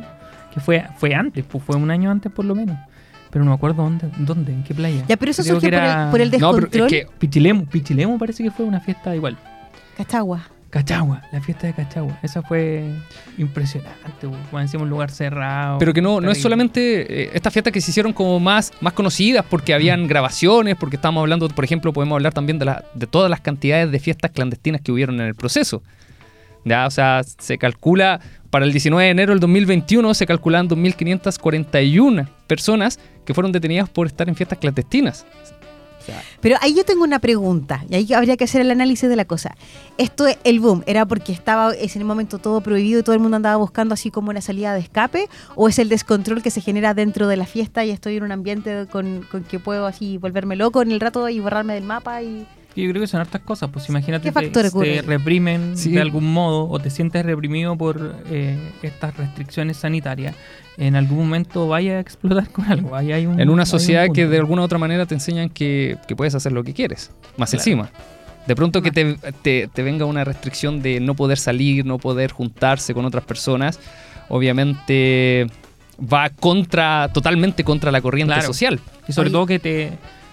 Que 0.52 0.60
fue, 0.60 0.84
fue 0.98 1.14
antes, 1.14 1.44
pues 1.44 1.62
fue 1.62 1.76
un 1.76 1.90
año 1.90 2.10
antes 2.10 2.32
por 2.32 2.44
lo 2.44 2.54
menos. 2.54 2.76
Pero 3.30 3.44
no 3.44 3.50
me 3.50 3.54
acuerdo 3.56 3.82
dónde, 3.82 4.08
dónde 4.18 4.52
en 4.52 4.62
qué 4.64 4.74
playa. 4.74 5.04
Ya, 5.08 5.16
pero 5.16 5.30
eso 5.32 5.42
Creo 5.42 5.56
surge 5.56 5.70
que 5.70 5.76
por 5.76 5.82
era 5.84 6.04
el, 6.06 6.10
por 6.10 6.20
el 6.20 6.30
No, 6.30 6.52
pero 6.52 6.66
descontrol. 6.66 6.86
es 6.86 6.92
que 6.92 7.06
Pichilemu, 7.18 7.66
Pichilemu 7.66 8.18
parece 8.18 8.42
que 8.42 8.50
fue 8.50 8.64
una 8.64 8.80
fiesta 8.80 9.14
igual. 9.14 9.36
Cachagua. 9.96 10.48
Cachagua, 10.74 11.22
la 11.30 11.40
fiesta 11.40 11.68
de 11.68 11.72
Cachagua. 11.72 12.18
Esa 12.20 12.42
fue 12.42 12.82
impresionante, 13.38 14.26
encima 14.58 14.82
un 14.82 14.90
lugar 14.90 15.08
cerrado. 15.08 15.78
Pero 15.78 15.92
que 15.92 16.02
no, 16.02 16.20
no 16.20 16.32
es 16.32 16.42
solamente 16.42 17.26
eh, 17.26 17.30
estas 17.32 17.52
fiestas 17.52 17.72
que 17.72 17.80
se 17.80 17.92
hicieron 17.92 18.12
como 18.12 18.40
más, 18.40 18.72
más 18.80 18.92
conocidas 18.92 19.44
porque 19.48 19.72
habían 19.72 20.08
grabaciones, 20.08 20.74
porque 20.74 20.96
estábamos 20.96 21.20
hablando, 21.20 21.48
por 21.48 21.64
ejemplo, 21.64 21.92
podemos 21.92 22.16
hablar 22.16 22.32
también 22.34 22.58
de, 22.58 22.64
la, 22.64 22.84
de 22.92 23.06
todas 23.06 23.30
las 23.30 23.40
cantidades 23.40 23.92
de 23.92 24.00
fiestas 24.00 24.32
clandestinas 24.32 24.80
que 24.80 24.90
hubieron 24.90 25.20
en 25.20 25.28
el 25.28 25.36
proceso. 25.36 25.80
Ya, 26.64 26.88
o 26.88 26.90
sea, 26.90 27.22
se 27.22 27.56
calcula, 27.56 28.18
para 28.50 28.64
el 28.64 28.72
19 28.72 29.04
de 29.04 29.10
enero 29.10 29.30
del 29.30 29.38
2021 29.38 30.12
se 30.12 30.26
calculan 30.26 30.68
2.541 30.68 32.28
personas 32.48 32.98
que 33.24 33.32
fueron 33.32 33.52
detenidas 33.52 33.88
por 33.88 34.08
estar 34.08 34.28
en 34.28 34.34
fiestas 34.34 34.58
clandestinas. 34.58 35.24
Pero 36.40 36.56
ahí 36.60 36.74
yo 36.74 36.84
tengo 36.84 37.04
una 37.04 37.18
pregunta, 37.18 37.84
y 37.88 37.94
ahí 37.94 38.12
habría 38.12 38.36
que 38.36 38.44
hacer 38.44 38.60
el 38.60 38.70
análisis 38.70 39.08
de 39.08 39.16
la 39.16 39.24
cosa. 39.24 39.54
Esto, 39.98 40.26
es 40.26 40.38
el 40.44 40.60
boom, 40.60 40.82
¿era 40.86 41.06
porque 41.06 41.32
estaba 41.32 41.72
es 41.72 41.96
en 41.96 42.02
el 42.02 42.06
momento 42.06 42.38
todo 42.38 42.60
prohibido 42.60 43.00
y 43.00 43.02
todo 43.02 43.14
el 43.14 43.20
mundo 43.20 43.36
andaba 43.36 43.56
buscando 43.56 43.94
así 43.94 44.10
como 44.10 44.30
una 44.30 44.40
salida 44.40 44.74
de 44.74 44.80
escape? 44.80 45.28
¿O 45.54 45.68
es 45.68 45.78
el 45.78 45.88
descontrol 45.88 46.42
que 46.42 46.50
se 46.50 46.60
genera 46.60 46.94
dentro 46.94 47.28
de 47.28 47.36
la 47.36 47.46
fiesta 47.46 47.84
y 47.84 47.90
estoy 47.90 48.16
en 48.16 48.24
un 48.24 48.32
ambiente 48.32 48.86
con, 48.90 49.26
con 49.30 49.44
que 49.44 49.58
puedo 49.58 49.86
así 49.86 50.18
volverme 50.18 50.56
loco 50.56 50.82
en 50.82 50.90
el 50.92 51.00
rato 51.00 51.28
y 51.28 51.40
borrarme 51.40 51.74
del 51.74 51.84
mapa? 51.84 52.22
y 52.22 52.46
Yo 52.76 52.90
creo 52.90 53.00
que 53.00 53.06
son 53.06 53.20
hartas 53.20 53.42
cosas, 53.42 53.70
pues 53.72 53.88
imagínate 53.88 54.24
¿Qué 54.24 54.32
factor 54.32 54.70
que 54.72 54.96
te 54.96 55.02
reprimen 55.02 55.76
Sí. 55.76 55.92
de 55.92 56.00
algún 56.00 56.32
modo 56.32 56.68
o 56.68 56.78
te 56.80 56.90
sientes 56.90 57.24
reprimido 57.24 57.76
por 57.76 58.16
eh, 58.30 58.58
estas 58.82 59.16
restricciones 59.16 59.76
sanitarias. 59.76 60.34
En 60.76 60.96
algún 60.96 61.18
momento 61.18 61.68
vaya 61.68 61.94
a 61.94 62.00
explotar 62.00 62.48
con 62.52 62.64
algo. 62.66 62.96
Ahí 62.96 63.12
hay 63.12 63.26
un, 63.26 63.38
en 63.40 63.48
una 63.48 63.62
un 63.62 63.66
sociedad 63.66 64.06
que 64.12 64.26
de 64.26 64.38
alguna 64.38 64.62
u 64.62 64.64
otra 64.64 64.78
manera 64.78 65.06
te 65.06 65.14
enseñan 65.14 65.48
que, 65.50 65.96
que 66.08 66.16
puedes 66.16 66.34
hacer 66.34 66.52
lo 66.52 66.64
que 66.64 66.72
quieres, 66.74 67.10
más 67.36 67.50
Claro. 67.50 67.60
encima. 67.60 67.90
De 68.46 68.54
pronto 68.54 68.82
que 68.82 68.90
te, 68.90 69.14
te- 69.42 69.68
te 69.72 69.82
venga 69.82 70.04
una 70.04 70.22
restricción 70.24 70.82
de 70.82 71.00
no 71.00 71.14
poder 71.14 71.38
salir, 71.38 71.86
no 71.86 71.98
poder 71.98 72.30
juntarse 72.32 72.92
con 72.92 73.04
otras 73.06 73.24
personas, 73.24 73.78
obviamente 74.28 75.46
va 76.12 76.28
contra, 76.30 77.08
totalmente 77.12 77.64
contra 77.64 77.90
la 77.92 78.00
corriente 78.02 78.34
Claro. 78.34 78.46
social. 78.48 78.80
Y 79.08 79.12
sobre 79.12 79.28
Oye. 79.28 79.32
todo 79.32 79.46
que 79.46 79.58
te, 79.60 79.92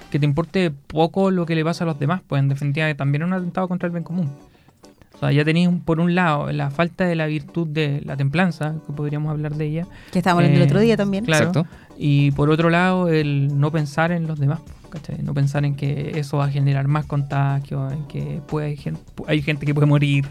que 0.09 0.19
te 0.19 0.25
importe 0.25 0.71
poco 0.87 1.31
lo 1.31 1.45
que 1.45 1.55
le 1.55 1.63
pasa 1.63 1.83
a 1.83 1.87
los 1.87 1.99
demás, 1.99 2.21
pues 2.27 2.39
en 2.41 2.49
definitiva 2.49 2.93
también 2.95 3.21
es 3.21 3.27
un 3.27 3.33
atentado 3.33 3.67
contra 3.67 3.87
el 3.87 3.91
bien 3.93 4.03
común. 4.03 4.29
O 5.15 5.19
sea, 5.19 5.31
ya 5.31 5.45
tenéis 5.45 5.69
por 5.85 5.99
un 5.99 6.15
lado 6.15 6.51
la 6.51 6.71
falta 6.71 7.05
de 7.05 7.15
la 7.15 7.27
virtud 7.27 7.67
de 7.67 8.01
la 8.05 8.17
templanza, 8.17 8.75
que 8.85 8.93
podríamos 8.93 9.29
hablar 9.31 9.55
de 9.55 9.65
ella. 9.65 9.87
que 10.11 10.19
estábamos 10.19 10.43
hablando 10.43 10.57
el 10.57 10.63
Eh, 10.63 10.71
otro 10.71 10.79
día 10.79 10.97
también. 10.97 11.25
Claro. 11.25 11.47
Exacto. 11.47 11.69
Y 11.97 12.31
por 12.31 12.49
otro 12.49 12.69
lado, 12.69 13.09
el 13.09 13.59
no 13.59 13.71
pensar 13.71 14.11
en 14.11 14.25
los 14.25 14.39
demás, 14.39 14.61
¿cachai? 14.89 15.19
No 15.21 15.33
pensar 15.33 15.65
en 15.65 15.75
que 15.75 16.13
eso 16.15 16.37
va 16.37 16.45
a 16.45 16.49
generar 16.49 16.87
más 16.87 17.05
contagio, 17.05 17.89
en 17.91 18.07
que 18.07 18.41
puede, 18.47 18.67
hay, 18.67 18.77
gente, 18.77 19.01
hay 19.27 19.41
gente 19.41 19.65
que 19.65 19.73
puede 19.73 19.87
morir. 19.87 20.25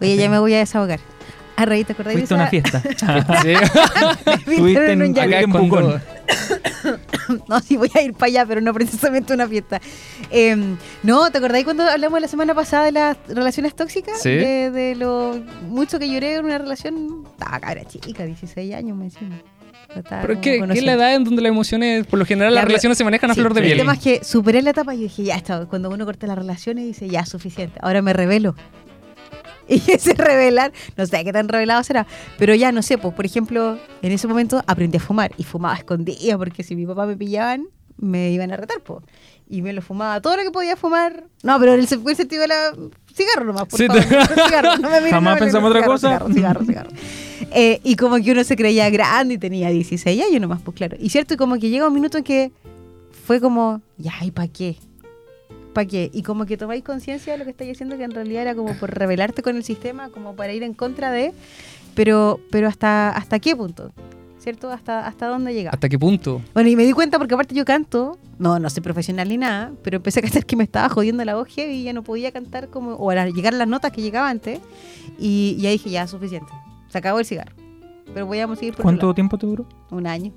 Oye, 0.00 0.16
ya 0.16 0.30
me 0.30 0.38
voy 0.38 0.54
a 0.54 0.58
desahogar. 0.58 1.00
A 1.56 1.66
raíz, 1.66 1.86
¿te 1.86 1.92
acordás 1.92 2.14
de 2.14 2.20
Fuiste 2.20 2.34
a 2.34 2.38
una 2.38 2.46
fiesta. 2.46 2.82
Sí. 3.42 3.52
Estuviste 4.52 4.92
en, 4.92 5.02
un 5.02 5.18
acá 5.18 5.40
en 5.40 5.52
Pucón. 5.52 6.00
No, 7.48 7.60
sí 7.60 7.76
voy 7.76 7.90
a 7.94 8.02
ir 8.02 8.12
para 8.14 8.26
allá, 8.26 8.46
pero 8.46 8.60
no 8.60 8.72
precisamente 8.74 9.32
una 9.34 9.46
fiesta. 9.48 9.80
Eh, 10.30 10.56
no, 11.02 11.30
¿te 11.30 11.38
acordáis 11.38 11.64
cuando 11.64 11.84
hablamos 11.84 12.20
la 12.20 12.28
semana 12.28 12.54
pasada 12.54 12.84
de 12.86 12.92
las 12.92 13.16
relaciones 13.28 13.74
tóxicas? 13.74 14.20
Sí. 14.20 14.30
De, 14.30 14.70
de 14.70 14.94
lo 14.96 15.40
mucho 15.68 15.98
que 15.98 16.10
lloré 16.10 16.36
en 16.36 16.44
una 16.44 16.58
relación. 16.58 17.24
Estaba 17.30 17.60
cabra 17.60 17.84
chica, 17.84 18.24
16 18.24 18.74
años 18.74 18.96
me 18.96 19.04
encima. 19.06 19.36
Pero 19.92 20.34
es 20.34 20.38
que, 20.38 20.60
que 20.64 20.78
es 20.78 20.84
la 20.84 20.92
edad 20.92 21.14
en 21.16 21.24
donde 21.24 21.42
las 21.42 21.50
emociones, 21.50 22.06
por 22.06 22.18
lo 22.20 22.24
general, 22.24 22.52
Ya, 22.52 22.60
las 22.60 22.64
relaciones 22.64 22.96
se 22.96 23.02
manejan 23.02 23.32
a 23.32 23.34
Sí, 23.34 23.40
flor 23.40 23.54
de 23.54 23.60
El 23.60 23.66
piel. 23.66 23.78
tema 23.78 23.94
es 23.94 23.98
que 23.98 24.22
superé 24.22 24.62
la 24.62 24.70
etapa 24.70 24.94
y 24.94 24.98
dije, 25.02 25.24
ya 25.24 25.34
está. 25.34 25.66
Cuando 25.66 25.90
uno 25.90 26.04
corta 26.04 26.28
las 26.28 26.38
relaciones, 26.38 26.84
dice, 26.84 27.08
ya, 27.08 27.26
suficiente. 27.26 27.80
Ahora 27.82 28.00
me 28.00 28.12
revelo. 28.12 28.54
Y 29.86 29.90
ese 29.90 30.14
revelar, 30.14 30.72
no 30.96 31.06
sé 31.06 31.22
qué 31.24 31.32
tan 31.32 31.48
revelado 31.48 31.82
será, 31.84 32.06
pero 32.38 32.54
ya 32.54 32.72
no 32.72 32.82
sé, 32.82 32.98
pues 32.98 33.14
por 33.14 33.24
ejemplo, 33.24 33.78
en 34.02 34.12
ese 34.12 34.26
momento 34.26 34.62
aprendí 34.66 34.96
a 34.98 35.00
fumar 35.00 35.32
y 35.38 35.44
fumaba 35.44 35.76
escondida 35.76 36.36
porque 36.36 36.62
si 36.64 36.74
mi 36.76 36.86
papá 36.86 37.06
me 37.06 37.16
pillaban, 37.16 37.66
me 37.96 38.30
iban 38.32 38.50
a 38.50 38.56
retar, 38.56 38.80
pues. 38.82 39.04
Y 39.48 39.62
me 39.62 39.72
lo 39.72 39.82
fumaba 39.82 40.20
todo 40.20 40.36
lo 40.36 40.42
que 40.44 40.50
podía 40.52 40.76
fumar. 40.76 41.24
No, 41.42 41.58
pero 41.58 41.74
en 41.74 41.80
el, 41.80 41.86
se- 41.88 41.96
el 42.06 42.16
sentido 42.16 42.42
de 42.42 42.48
la 42.48 42.72
cigarro 43.14 43.44
nomás, 43.44 43.64
por 43.66 43.78
Sí, 43.80 43.86
favor. 43.88 44.02
te- 44.04 44.42
cigarro, 44.46 44.76
no 44.78 44.88
me 44.90 45.10
Jamás 45.10 45.34
no 45.34 45.38
pensamos 45.40 45.70
otra 45.70 45.84
cosa. 45.86 46.08
Cigarro, 46.08 46.32
cigarro, 46.34 46.64
cigarro. 46.64 46.90
Eh, 47.52 47.80
y 47.82 47.96
como 47.96 48.16
que 48.22 48.30
uno 48.30 48.44
se 48.44 48.54
creía 48.54 48.88
grande 48.90 49.34
y 49.34 49.38
tenía 49.38 49.70
16 49.70 50.22
años 50.24 50.40
nomás, 50.40 50.62
pues 50.62 50.76
claro. 50.76 50.96
Y 51.00 51.08
cierto, 51.10 51.34
y 51.34 51.36
como 51.36 51.58
que 51.58 51.68
llega 51.68 51.88
un 51.88 51.94
minuto 51.94 52.16
en 52.18 52.22
que 52.22 52.52
fue 53.26 53.40
como, 53.40 53.82
ya, 53.98 54.12
¿y 54.22 54.30
para 54.30 54.46
qué? 54.46 54.76
¿Para 55.72 55.86
qué? 55.86 56.10
Y 56.12 56.22
como 56.22 56.46
que 56.46 56.56
tomáis 56.56 56.82
conciencia 56.82 57.32
de 57.32 57.38
lo 57.38 57.44
que 57.44 57.50
estáis 57.50 57.72
haciendo, 57.72 57.96
que 57.96 58.04
en 58.04 58.10
realidad 58.10 58.42
era 58.42 58.54
como 58.54 58.74
por 58.74 58.90
rebelarte 58.96 59.42
con 59.42 59.56
el 59.56 59.64
sistema, 59.64 60.08
como 60.08 60.34
para 60.34 60.52
ir 60.52 60.62
en 60.62 60.74
contra 60.74 61.10
de, 61.12 61.32
pero, 61.94 62.40
pero 62.50 62.66
hasta, 62.68 63.10
hasta 63.10 63.38
qué 63.38 63.54
punto, 63.54 63.92
¿cierto? 64.38 64.70
Hasta, 64.70 65.06
hasta 65.06 65.28
dónde 65.28 65.54
llegaba. 65.54 65.74
¿Hasta 65.74 65.88
qué 65.88 65.98
punto? 65.98 66.42
Bueno, 66.54 66.68
y 66.68 66.76
me 66.76 66.84
di 66.84 66.92
cuenta 66.92 67.18
porque 67.18 67.34
aparte 67.34 67.54
yo 67.54 67.64
canto, 67.64 68.18
no, 68.38 68.58
no 68.58 68.68
soy 68.68 68.82
profesional 68.82 69.28
ni 69.28 69.36
nada, 69.36 69.72
pero 69.82 69.98
empecé 69.98 70.18
a 70.20 70.22
cantar 70.22 70.44
que 70.44 70.56
me 70.56 70.64
estaba 70.64 70.88
jodiendo 70.88 71.24
la 71.24 71.36
voz 71.36 71.48
heavy 71.48 71.74
y 71.74 71.84
ya 71.84 71.92
no 71.92 72.02
podía 72.02 72.32
cantar 72.32 72.68
como, 72.68 72.94
o 72.94 73.10
a 73.10 73.26
llegar 73.26 73.54
las 73.54 73.68
notas 73.68 73.92
que 73.92 74.02
llegaba 74.02 74.28
antes, 74.28 74.58
y, 75.18 75.56
y 75.58 75.66
ahí 75.66 75.74
dije, 75.74 75.90
ya, 75.90 76.06
suficiente, 76.06 76.52
se 76.88 76.98
acabó 76.98 77.20
el 77.20 77.26
cigarro. 77.26 77.54
Pero 78.12 78.26
voy 78.26 78.40
a 78.40 78.56
seguir 78.56 78.74
por 78.74 78.82
¿Cuánto 78.82 79.14
tiempo 79.14 79.38
te 79.38 79.46
duró? 79.46 79.66
Un 79.90 80.06
año. 80.06 80.32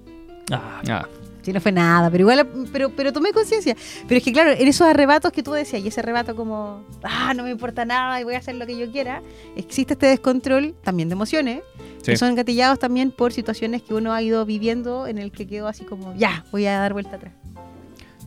Ah, 0.51 0.81
Ah, 0.87 1.07
Sí, 1.43 1.53
no 1.53 1.59
fue 1.61 1.71
nada, 1.71 2.09
pero 2.09 2.21
igual, 2.21 2.47
pero, 2.71 2.89
pero 2.89 3.13
tomé 3.13 3.31
conciencia. 3.31 3.75
Pero 4.07 4.17
es 4.17 4.23
que 4.23 4.31
claro, 4.33 4.51
en 4.51 4.67
esos 4.67 4.87
arrebatos 4.87 5.31
que 5.31 5.43
tú 5.43 5.51
decías, 5.51 5.83
y 5.83 5.89
ese 5.89 5.99
arrebato 5.99 6.35
como, 6.35 6.83
ah, 7.03 7.33
no 7.35 7.43
me 7.43 7.51
importa 7.51 7.83
nada 7.85 8.19
y 8.19 8.23
voy 8.23 8.35
a 8.35 8.37
hacer 8.37 8.55
lo 8.55 8.65
que 8.65 8.77
yo 8.77 8.89
quiera, 8.91 9.21
existe 9.55 9.93
este 9.93 10.07
descontrol 10.07 10.73
también 10.83 11.09
de 11.09 11.13
emociones, 11.13 11.61
Sí. 12.01 12.11
que 12.11 12.17
son 12.17 12.35
gatillados 12.35 12.79
también 12.79 13.11
por 13.11 13.31
situaciones 13.31 13.81
que 13.81 13.93
uno 13.93 14.11
ha 14.13 14.21
ido 14.21 14.45
viviendo 14.45 15.05
en 15.07 15.17
el 15.17 15.31
que 15.31 15.45
quedó 15.47 15.67
así 15.67 15.85
como, 15.85 16.13
ya, 16.15 16.43
voy 16.51 16.65
a 16.65 16.79
dar 16.79 16.93
vuelta 16.93 17.17
atrás. 17.17 17.33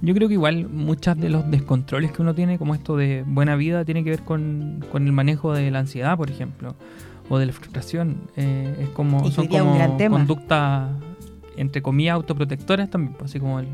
Yo 0.03 0.15
creo 0.15 0.29
que 0.29 0.35
igual 0.35 0.69
muchas 0.69 1.19
de 1.19 1.31
los 1.31 1.51
descontroles 1.51 2.13
que 2.13 2.21
uno 2.23 2.35
tiene, 2.35 2.59
como 2.59 2.75
esto 2.75 2.97
de 2.97 3.25
buena 3.27 3.57
vida, 3.57 3.85
tiene 3.85 4.05
que 4.05 4.11
ver 4.11 4.21
con, 4.23 4.85
con 4.93 5.07
el 5.07 5.13
manejo 5.13 5.55
de 5.55 5.71
la 5.71 5.79
ansiedad, 5.79 6.17
por 6.19 6.31
ejemplo, 6.31 6.75
o 7.31 7.39
de 7.39 7.47
la 7.47 7.53
frustración. 7.53 8.21
Eh, 8.37 8.77
es 8.83 8.89
como, 8.91 9.31
son 9.31 9.47
como 9.49 9.79
conductas, 10.11 10.91
entre 11.57 11.83
comillas, 11.83 12.15
autoprotectoras 12.15 12.91
también. 12.91 13.15
pues, 13.15 13.31
así 13.31 13.41
como 13.41 13.61
el 13.61 13.67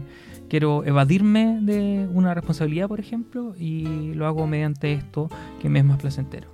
quiero 0.48 0.84
evadirme 0.84 1.60
de 1.62 2.06
una 2.12 2.34
responsabilidad, 2.34 2.86
por 2.86 3.00
ejemplo, 3.00 3.54
y 3.58 4.12
lo 4.14 4.26
hago 4.26 4.46
mediante 4.46 4.92
esto 4.92 5.30
que 5.60 5.68
me 5.68 5.78
es 5.78 5.84
más 5.84 5.98
placentero. 5.98 6.48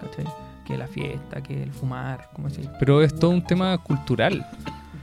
¿Cachai? 0.00 0.24
Que 0.66 0.78
la 0.78 0.86
fiesta, 0.86 1.42
que 1.42 1.62
el 1.62 1.72
fumar, 1.72 2.30
como 2.34 2.48
así. 2.48 2.62
pero 2.78 3.02
es 3.02 3.14
todo 3.14 3.30
un 3.30 3.44
tema 3.44 3.76
cultural. 3.78 4.46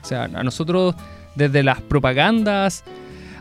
O 0.01 0.05
sea, 0.05 0.23
a 0.23 0.43
nosotros, 0.43 0.95
desde 1.35 1.61
las 1.61 1.81
propagandas 1.81 2.83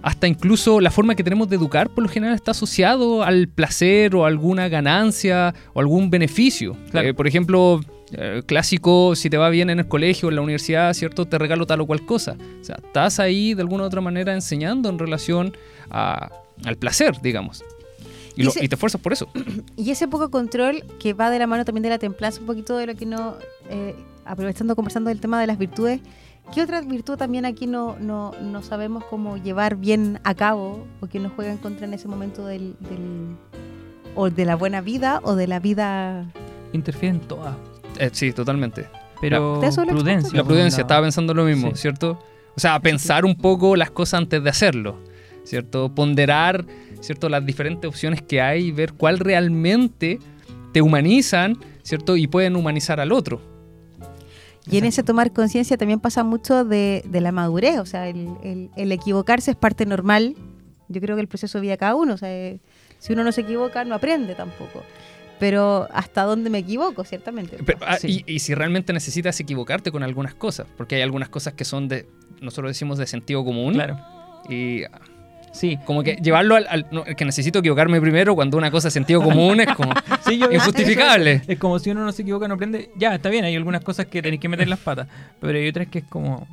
hasta 0.02 0.28
incluso 0.28 0.80
la 0.80 0.90
forma 0.90 1.14
que 1.14 1.24
tenemos 1.24 1.48
de 1.48 1.56
educar, 1.56 1.88
por 1.90 2.04
lo 2.04 2.08
general 2.08 2.34
está 2.34 2.52
asociado 2.52 3.22
al 3.22 3.48
placer 3.48 4.14
o 4.14 4.24
alguna 4.24 4.68
ganancia 4.68 5.54
o 5.72 5.80
algún 5.80 6.10
beneficio. 6.10 6.76
Claro. 6.90 7.08
Eh, 7.08 7.14
por 7.14 7.26
ejemplo, 7.26 7.80
eh, 8.12 8.42
clásico, 8.46 9.14
si 9.16 9.28
te 9.30 9.36
va 9.36 9.48
bien 9.50 9.70
en 9.70 9.78
el 9.80 9.88
colegio, 9.88 10.28
en 10.28 10.36
la 10.36 10.40
universidad, 10.42 10.92
¿cierto? 10.94 11.26
Te 11.26 11.38
regalo 11.38 11.66
tal 11.66 11.80
o 11.82 11.86
cual 11.86 12.04
cosa. 12.06 12.36
O 12.60 12.64
sea, 12.64 12.76
estás 12.84 13.20
ahí 13.20 13.54
de 13.54 13.62
alguna 13.62 13.84
u 13.84 13.86
otra 13.86 14.00
manera 14.00 14.32
enseñando 14.34 14.88
en 14.88 14.98
relación 14.98 15.56
a- 15.90 16.30
al 16.64 16.76
placer, 16.76 17.20
digamos. 17.22 17.62
Y, 18.36 18.42
Y 18.42 18.44
lo- 18.44 18.50
ese- 18.50 18.64
y 18.64 18.68
te 18.68 18.76
esfuerzas 18.76 19.00
por 19.00 19.12
eso. 19.12 19.28
Y 19.76 19.90
ese 19.90 20.08
poco 20.08 20.30
control 20.30 20.84
que 21.00 21.12
va 21.12 21.28
de 21.30 21.38
la 21.38 21.46
mano 21.46 21.64
también 21.64 21.82
de 21.82 21.90
la 21.90 21.98
templanza, 21.98 22.40
un 22.40 22.46
poquito 22.46 22.76
de 22.76 22.86
lo 22.86 22.94
que 22.94 23.04
no, 23.06 23.34
eh, 23.68 23.94
aprovechando, 24.24 24.74
conversando 24.76 25.08
del 25.08 25.20
tema 25.20 25.40
de 25.40 25.46
las 25.46 25.58
virtudes, 25.58 26.00
¿qué 26.54 26.62
otra 26.62 26.80
virtud 26.82 27.16
también 27.16 27.44
aquí 27.44 27.66
no, 27.66 27.96
no, 27.98 28.32
no 28.40 28.62
sabemos 28.62 29.04
cómo 29.04 29.36
llevar 29.36 29.76
bien 29.76 30.20
a 30.24 30.34
cabo 30.34 30.86
o 31.00 31.06
que 31.08 31.18
nos 31.18 31.32
juega 31.32 31.50
en 31.52 31.58
contra 31.58 31.86
en 31.86 31.94
ese 31.94 32.08
momento 32.08 32.46
del, 32.46 32.74
del- 32.80 33.36
o 34.14 34.30
de 34.30 34.44
la 34.44 34.56
buena 34.56 34.80
vida 34.80 35.20
o 35.24 35.34
de 35.34 35.46
la 35.46 35.60
vida... 35.60 36.24
Interfieren 36.72 37.20
todas. 37.20 37.54
Eh, 37.98 38.10
sí, 38.12 38.32
totalmente. 38.32 38.86
Pero 39.20 39.58
¿Te 39.60 39.66
eso 39.66 39.84
lo 39.84 39.92
prudencia. 39.92 40.36
La 40.36 40.44
prudencia, 40.44 40.82
estaba 40.82 41.02
pensando 41.02 41.34
lo 41.34 41.44
mismo, 41.44 41.70
Sí. 41.70 41.82
¿cierto? 41.82 42.18
O 42.56 42.60
sea, 42.60 42.78
pensar 42.80 43.24
un 43.24 43.34
poco 43.36 43.76
las 43.76 43.90
cosas 43.90 44.18
antes 44.18 44.42
de 44.42 44.50
hacerlo, 44.50 44.98
¿cierto? 45.44 45.92
Ponderar, 45.94 46.64
¿cierto? 47.00 47.28
Las 47.28 47.44
diferentes 47.44 47.88
opciones 47.88 48.22
que 48.22 48.40
hay 48.40 48.66
y 48.66 48.72
ver 48.72 48.92
cuál 48.94 49.18
realmente 49.18 50.18
te 50.72 50.82
humanizan, 50.82 51.58
¿cierto? 51.82 52.16
Y 52.16 52.26
pueden 52.26 52.54
humanizar 52.56 53.00
al 53.00 53.12
otro. 53.12 53.40
Y 54.70 54.76
en 54.78 54.84
ese 54.84 55.02
tomar 55.02 55.32
conciencia 55.32 55.76
también 55.78 55.98
pasa 55.98 56.24
mucho 56.24 56.64
de, 56.64 57.02
de 57.08 57.20
la 57.22 57.32
madurez, 57.32 57.78
o 57.78 57.86
sea, 57.86 58.06
el, 58.08 58.28
el- 58.42 58.70
el 58.76 58.92
equivocarse 58.92 59.52
es 59.52 59.56
parte 59.56 59.86
normal, 59.86 60.36
yo 60.88 61.00
creo 61.00 61.16
que 61.16 61.22
el 61.22 61.28
proceso 61.28 61.56
de 61.58 61.62
vida 61.62 61.72
de 61.72 61.78
cada 61.78 61.94
uno, 61.94 62.14
o 62.14 62.16
sea, 62.18 62.30
eh, 62.30 62.60
si 62.98 63.14
uno 63.14 63.24
no 63.24 63.32
se 63.32 63.40
equivoca 63.42 63.84
no 63.84 63.94
aprende 63.94 64.34
tampoco. 64.34 64.82
Pero 65.38 65.88
hasta 65.92 66.22
dónde 66.22 66.50
me 66.50 66.58
equivoco, 66.58 67.04
ciertamente. 67.04 67.58
Pero, 67.64 67.78
ah, 67.86 67.96
Sí. 67.98 68.24
y, 68.26 68.34
y 68.34 68.38
si 68.40 68.54
realmente 68.54 68.92
necesitas 68.92 69.38
equivocarte 69.40 69.90
con 69.92 70.02
algunas 70.02 70.34
cosas, 70.34 70.66
porque 70.76 70.96
hay 70.96 71.02
algunas 71.02 71.28
cosas 71.28 71.54
que 71.54 71.64
son 71.64 71.88
de, 71.88 72.06
nosotros 72.40 72.70
decimos 72.70 72.98
de 72.98 73.06
sentido 73.06 73.44
común, 73.44 73.74
Claro. 73.74 73.98
y 74.48 74.82
Sí. 75.52 75.78
como 75.86 76.02
que 76.02 76.16
llevarlo 76.22 76.54
al, 76.56 76.66
al- 76.68 76.86
no, 76.90 77.04
es 77.06 77.16
que 77.16 77.24
necesito 77.24 77.60
equivocarme 77.60 78.00
primero 78.00 78.34
cuando 78.34 78.56
una 78.58 78.70
cosa 78.70 78.88
es 78.88 78.94
sentido 78.94 79.22
común 79.22 79.60
es 79.60 79.68
como 79.74 79.92
Sí, 80.26 80.38
yo- 80.38 80.50
injustificable. 80.52 81.42
Es 81.48 81.58
como 81.58 81.78
si 81.78 81.90
uno 81.90 82.04
no 82.04 82.12
se 82.12 82.22
equivoca, 82.22 82.46
no 82.48 82.54
aprende. 82.54 82.90
Ya, 82.96 83.14
está 83.14 83.28
bien, 83.30 83.44
hay 83.44 83.56
algunas 83.56 83.82
cosas 83.82 84.06
que 84.06 84.20
tenéis 84.22 84.40
que 84.40 84.48
meter 84.48 84.68
las 84.68 84.78
patas. 84.78 85.08
Pero 85.40 85.58
hay 85.58 85.68
otras 85.68 85.86
que 85.88 86.00
es 86.00 86.04
como. 86.04 86.46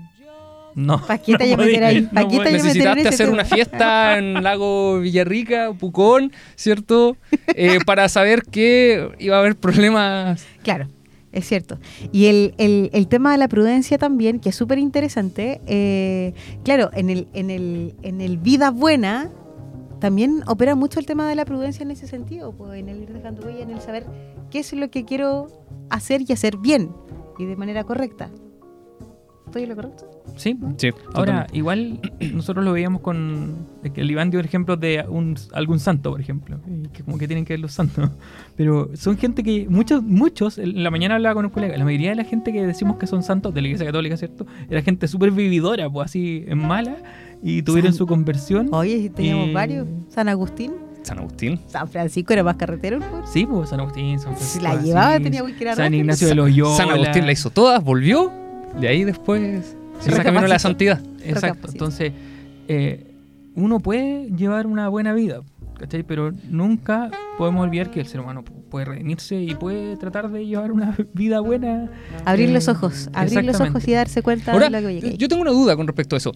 No. 0.75 1.01
¿Pa' 1.05 1.17
qué 1.19 1.35
te 1.37 1.37
no 1.37 1.37
voy 1.45 1.53
a 1.53 1.57
meter 1.57 1.73
podía, 1.75 1.87
ahí? 1.87 2.01
no 2.01 2.09
¿Pa' 2.11 2.27
qué 2.27 2.29
te 2.29 2.35
podía. 2.37 2.37
voy 2.37 2.47
a 2.47 2.51
meter 2.51 2.57
en 2.59 2.63
Necesitaste 2.95 3.07
hacer 3.07 3.29
una 3.29 3.45
fiesta 3.45 4.17
en 4.17 4.43
Lago 4.43 4.99
Villarrica, 4.99 5.71
Pucón, 5.73 6.31
¿cierto? 6.55 7.15
Eh, 7.55 7.79
para 7.85 8.09
saber 8.09 8.43
que 8.43 9.09
iba 9.19 9.37
a 9.37 9.39
haber 9.39 9.55
problemas. 9.55 10.45
Claro, 10.63 10.87
es 11.31 11.47
cierto. 11.47 11.79
Y 12.11 12.25
el, 12.25 12.53
el- 12.57 12.89
el 12.93 13.07
tema 13.07 13.31
de 13.31 13.37
la 13.37 13.47
prudencia 13.47 13.97
también, 13.97 14.39
que 14.41 14.49
es 14.49 14.55
súper 14.55 14.77
interesante, 14.77 15.61
eh, 15.65 16.33
claro, 16.65 16.89
en 16.93 17.09
el, 17.09 17.27
en, 17.33 17.49
el, 17.51 17.95
en 18.03 18.19
el 18.19 18.37
vida 18.37 18.69
buena 18.71 19.31
también 20.01 20.43
opera 20.45 20.75
mucho 20.75 20.99
el 20.99 21.05
tema 21.05 21.27
de 21.29 21.35
la 21.35 21.45
prudencia 21.45 21.83
en 21.83 21.91
ese 21.91 22.05
sentido, 22.05 22.51
pues, 22.51 22.77
en 22.79 22.89
el 22.89 23.01
ir 23.03 23.13
dejando 23.13 23.47
huella, 23.47 23.63
en 23.63 23.71
el 23.71 23.79
saber 23.81 24.05
qué 24.51 24.59
es 24.59 24.73
lo 24.73 24.89
que 24.91 25.05
quiero 25.05 25.47
hacer 25.89 26.21
y 26.27 26.33
hacer 26.33 26.57
bien 26.57 26.91
y 27.39 27.45
de 27.45 27.55
manera 27.55 27.85
correcta. 27.85 28.29
¿Estoy 29.45 29.63
en 29.63 29.69
lo 29.69 29.75
correcto? 29.77 30.09
Sí. 30.35 30.57
Sí, 30.77 30.89
Ahora, 31.13 31.47
igual 31.53 31.99
nosotros 32.33 32.65
lo 32.65 32.73
veíamos 32.73 33.01
con. 33.01 33.55
es 33.83 33.91
que 33.91 34.01
el 34.01 34.11
Iván 34.11 34.31
dio 34.31 34.39
ejemplos 34.41 34.79
de 34.79 35.05
un, 35.07 35.35
algún 35.53 35.79
santo, 35.79 36.11
por 36.11 36.19
ejemplo. 36.19 36.57
que 36.91 37.03
como 37.03 37.17
que 37.17 37.27
tienen 37.27 37.45
que 37.45 37.53
ver 37.53 37.59
los 37.61 37.71
santos. 37.71 38.09
Pero 38.57 38.89
son 38.95 39.17
gente 39.17 39.43
que. 39.43 39.67
Muchos, 39.69 40.03
muchos. 40.03 40.57
En 40.57 40.83
la 40.83 40.91
mañana 40.91 41.15
hablaba 41.15 41.35
con 41.35 41.45
un 41.45 41.51
colega. 41.51 41.77
La 41.77 41.85
mayoría 41.85 42.09
de 42.09 42.15
la 42.15 42.25
gente 42.25 42.51
que 42.51 42.65
decimos 42.65 42.97
que 42.97 43.07
son 43.07 43.23
santos 43.23 43.53
de 43.53 43.61
la 43.61 43.67
iglesia 43.67 43.85
católica, 43.85 44.17
¿cierto? 44.17 44.45
Era 44.69 44.81
gente 44.81 45.07
súper 45.07 45.31
vividora, 45.31 45.89
pues 45.89 46.05
así, 46.07 46.43
en 46.47 46.57
mala. 46.59 46.97
Y 47.41 47.61
tuvieron 47.61 47.91
San- 47.91 47.97
su 47.99 48.07
conversión. 48.07 48.69
Oye, 48.73 49.01
si 49.03 49.09
teníamos 49.09 49.53
varios. 49.53 49.87
San 50.09 50.27
Agustín, 50.29 50.73
San 51.03 51.19
Agustín. 51.19 51.59
San 51.67 51.87
Francisco 51.87 52.33
era 52.33 52.43
más 52.43 52.55
carretero, 52.55 52.99
¿no? 52.99 53.25
Sí, 53.27 53.45
pues 53.45 53.69
San 53.69 53.79
Agustín, 53.79 54.19
San 54.19 54.35
Si 54.37 54.59
Francisco. 54.59 54.63
la 54.63 54.81
llevaba, 54.81 55.13
Asís, 55.13 55.23
tenía 55.23 55.43
que 55.45 55.63
ir 55.63 55.69
a 55.69 55.75
San. 55.75 55.93
Ignacio 55.93 56.27
de 56.27 56.35
Loyola. 56.35 56.75
San 56.75 56.89
Agustín 56.89 57.25
la 57.25 57.31
hizo 57.31 57.49
todas, 57.51 57.83
volvió, 57.83 58.31
de 58.81 58.87
ahí 58.87 59.03
después 59.03 59.77
Recapacitó. 59.99 60.23
camino 60.23 60.45
a 60.45 60.47
la 60.47 60.59
santidad. 60.59 61.01
Exacto. 61.23 61.67
Entonces, 61.71 62.11
eh, 62.67 63.11
uno 63.55 63.79
puede 63.79 64.29
llevar 64.31 64.67
una 64.67 64.87
buena 64.89 65.13
vida, 65.13 65.41
¿cachai? 65.79 66.03
Pero 66.03 66.31
nunca 66.49 67.09
podemos 67.37 67.63
olvidar 67.63 67.89
que 67.91 67.99
el 68.01 68.07
ser 68.07 68.19
humano 68.21 68.43
pu- 68.43 68.63
puede 68.69 68.85
redimirse 68.85 69.41
y 69.41 69.55
puede 69.55 69.95
tratar 69.97 70.29
de 70.29 70.45
llevar 70.45 70.71
una 70.71 70.95
vida 71.13 71.39
buena. 71.39 71.89
Abrir 72.25 72.49
Eh, 72.49 72.53
los 72.53 72.67
ojos, 72.67 73.09
abrir 73.13 73.43
los 73.45 73.59
ojos 73.61 73.87
y 73.87 73.93
darse 73.93 74.21
cuenta 74.21 74.51
Ahora, 74.51 74.65
de 74.65 74.71
lo 74.71 74.79
que 74.79 74.85
oye, 74.87 74.99
que- 75.01 75.17
yo 75.17 75.27
tengo 75.27 75.41
una 75.41 75.51
duda 75.51 75.75
con 75.75 75.87
respecto 75.87 76.15
a 76.15 76.17
eso. 76.17 76.31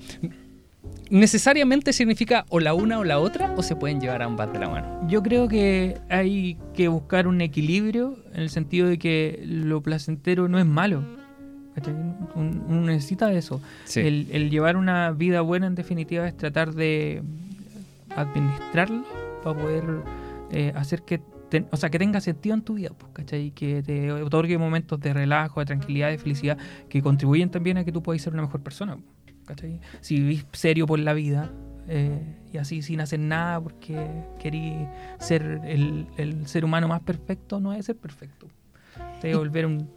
¿Necesariamente 1.10 1.92
significa 1.92 2.46
o 2.50 2.60
la 2.60 2.76
una 2.76 3.00
o 3.00 3.04
la 3.04 3.18
otra 3.20 3.54
o 3.58 3.64
se 3.64 3.76
pueden 3.76 4.00
llevar 4.00 4.22
ambas 4.22 4.54
de 4.54 4.60
la 4.60 4.70
mano? 4.70 5.08
Yo 5.08 5.24
creo 5.24 5.48
que 5.48 5.98
hay 6.08 6.56
que 6.76 6.88
buscar 6.88 7.28
un 7.28 7.42
equilibrio 7.42 8.16
en 8.34 8.42
el 8.42 8.50
sentido 8.52 8.88
de 8.88 9.00
que 9.00 9.42
lo 9.44 9.82
placentero 9.82 10.48
no 10.48 10.60
es 10.60 10.68
malo. 10.68 11.04
¿Cachai? 11.80 11.94
Un- 12.36 12.64
Uno 12.68 12.82
necesita 12.88 13.32
eso. 13.34 13.62
Sí. 13.86 14.02
El, 14.02 14.28
el 14.32 14.50
llevar 14.50 14.78
una 14.78 15.12
vida 15.12 15.42
buena, 15.42 15.68
en 15.68 15.76
definitiva, 15.76 16.28
es 16.28 16.36
tratar 16.38 16.74
de 16.74 17.22
administrarlo 18.16 19.04
para 19.44 19.60
poder 19.60 19.84
eh, 20.52 20.74
hacer 20.76 21.04
que, 21.04 21.22
te- 21.50 21.66
o 21.72 21.78
sea, 21.78 21.90
que 21.90 22.00
tenga 22.00 22.20
sentido 22.22 22.56
en 22.56 22.62
tu 22.62 22.76
vida, 22.76 22.90
pues, 22.98 23.12
¿cachai? 23.14 23.52
Que 23.52 23.82
te 23.84 24.12
otorgue 24.12 24.58
momentos 24.58 25.00
de 25.00 25.14
relajo, 25.14 25.60
de 25.60 25.66
tranquilidad, 25.66 26.10
de 26.10 26.18
felicidad, 26.18 26.58
que 26.90 27.02
contribuyen 27.02 27.50
también 27.50 27.78
a 27.78 27.84
que 27.84 27.92
tú 27.92 28.02
puedas 28.04 28.22
ser 28.22 28.34
una 28.34 28.42
mejor 28.44 28.62
persona, 28.62 28.98
¿cachai? 29.46 29.80
Si 30.02 30.16
vivís 30.20 30.46
serio 30.54 30.86
por 30.86 31.00
la 31.00 31.14
vida, 31.14 31.50
eh, 31.88 32.20
y 32.54 32.58
así 32.58 32.82
sin 32.82 33.02
hacer 33.02 33.20
nada 33.20 33.60
porque 33.62 34.08
querí 34.40 34.76
ser 35.20 35.62
el, 35.66 36.08
el 36.18 36.46
ser 36.48 36.66
humano 36.66 36.88
más 36.88 37.02
perfecto, 37.02 37.60
no 37.60 37.74
es 37.74 37.86
ser 37.86 37.96
perfecto. 37.96 38.48
Te 39.22 39.36
volver 39.36 39.66
un... 39.66 39.90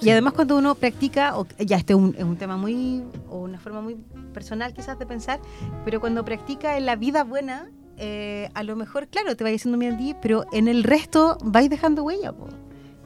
Y 0.00 0.10
además 0.10 0.32
cuando 0.34 0.56
uno 0.56 0.74
practica, 0.74 1.36
o- 1.38 1.46
ya 1.58 1.76
este 1.76 1.92
es 1.92 1.98
un, 1.98 2.14
es 2.16 2.24
un 2.24 2.36
tema 2.36 2.56
muy, 2.56 3.02
o 3.28 3.38
una 3.38 3.58
forma 3.58 3.80
muy 3.80 3.96
personal 4.32 4.72
quizás 4.72 4.98
de 4.98 5.06
pensar, 5.06 5.40
pero 5.84 6.00
cuando 6.00 6.24
practica 6.24 6.76
en 6.76 6.86
la 6.86 6.96
vida 6.96 7.24
buena, 7.24 7.70
eh, 7.96 8.48
a 8.54 8.62
lo 8.62 8.76
mejor, 8.76 9.08
claro, 9.08 9.34
te 9.36 9.42
vayas 9.44 9.60
haciendo 9.62 9.78
bien 9.78 10.16
pero 10.22 10.44
en 10.52 10.68
el 10.68 10.84
resto 10.84 11.36
vais 11.42 11.68
dejando 11.68 12.04
huella, 12.04 12.32
po. 12.32 12.48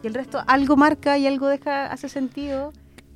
y 0.02 0.06
el 0.06 0.14
resto 0.14 0.42
algo 0.46 0.76
marca 0.76 1.16
y 1.18 1.26
algo 1.26 1.48
deja, 1.48 1.86
hace 1.86 2.08
sentido. 2.08 2.72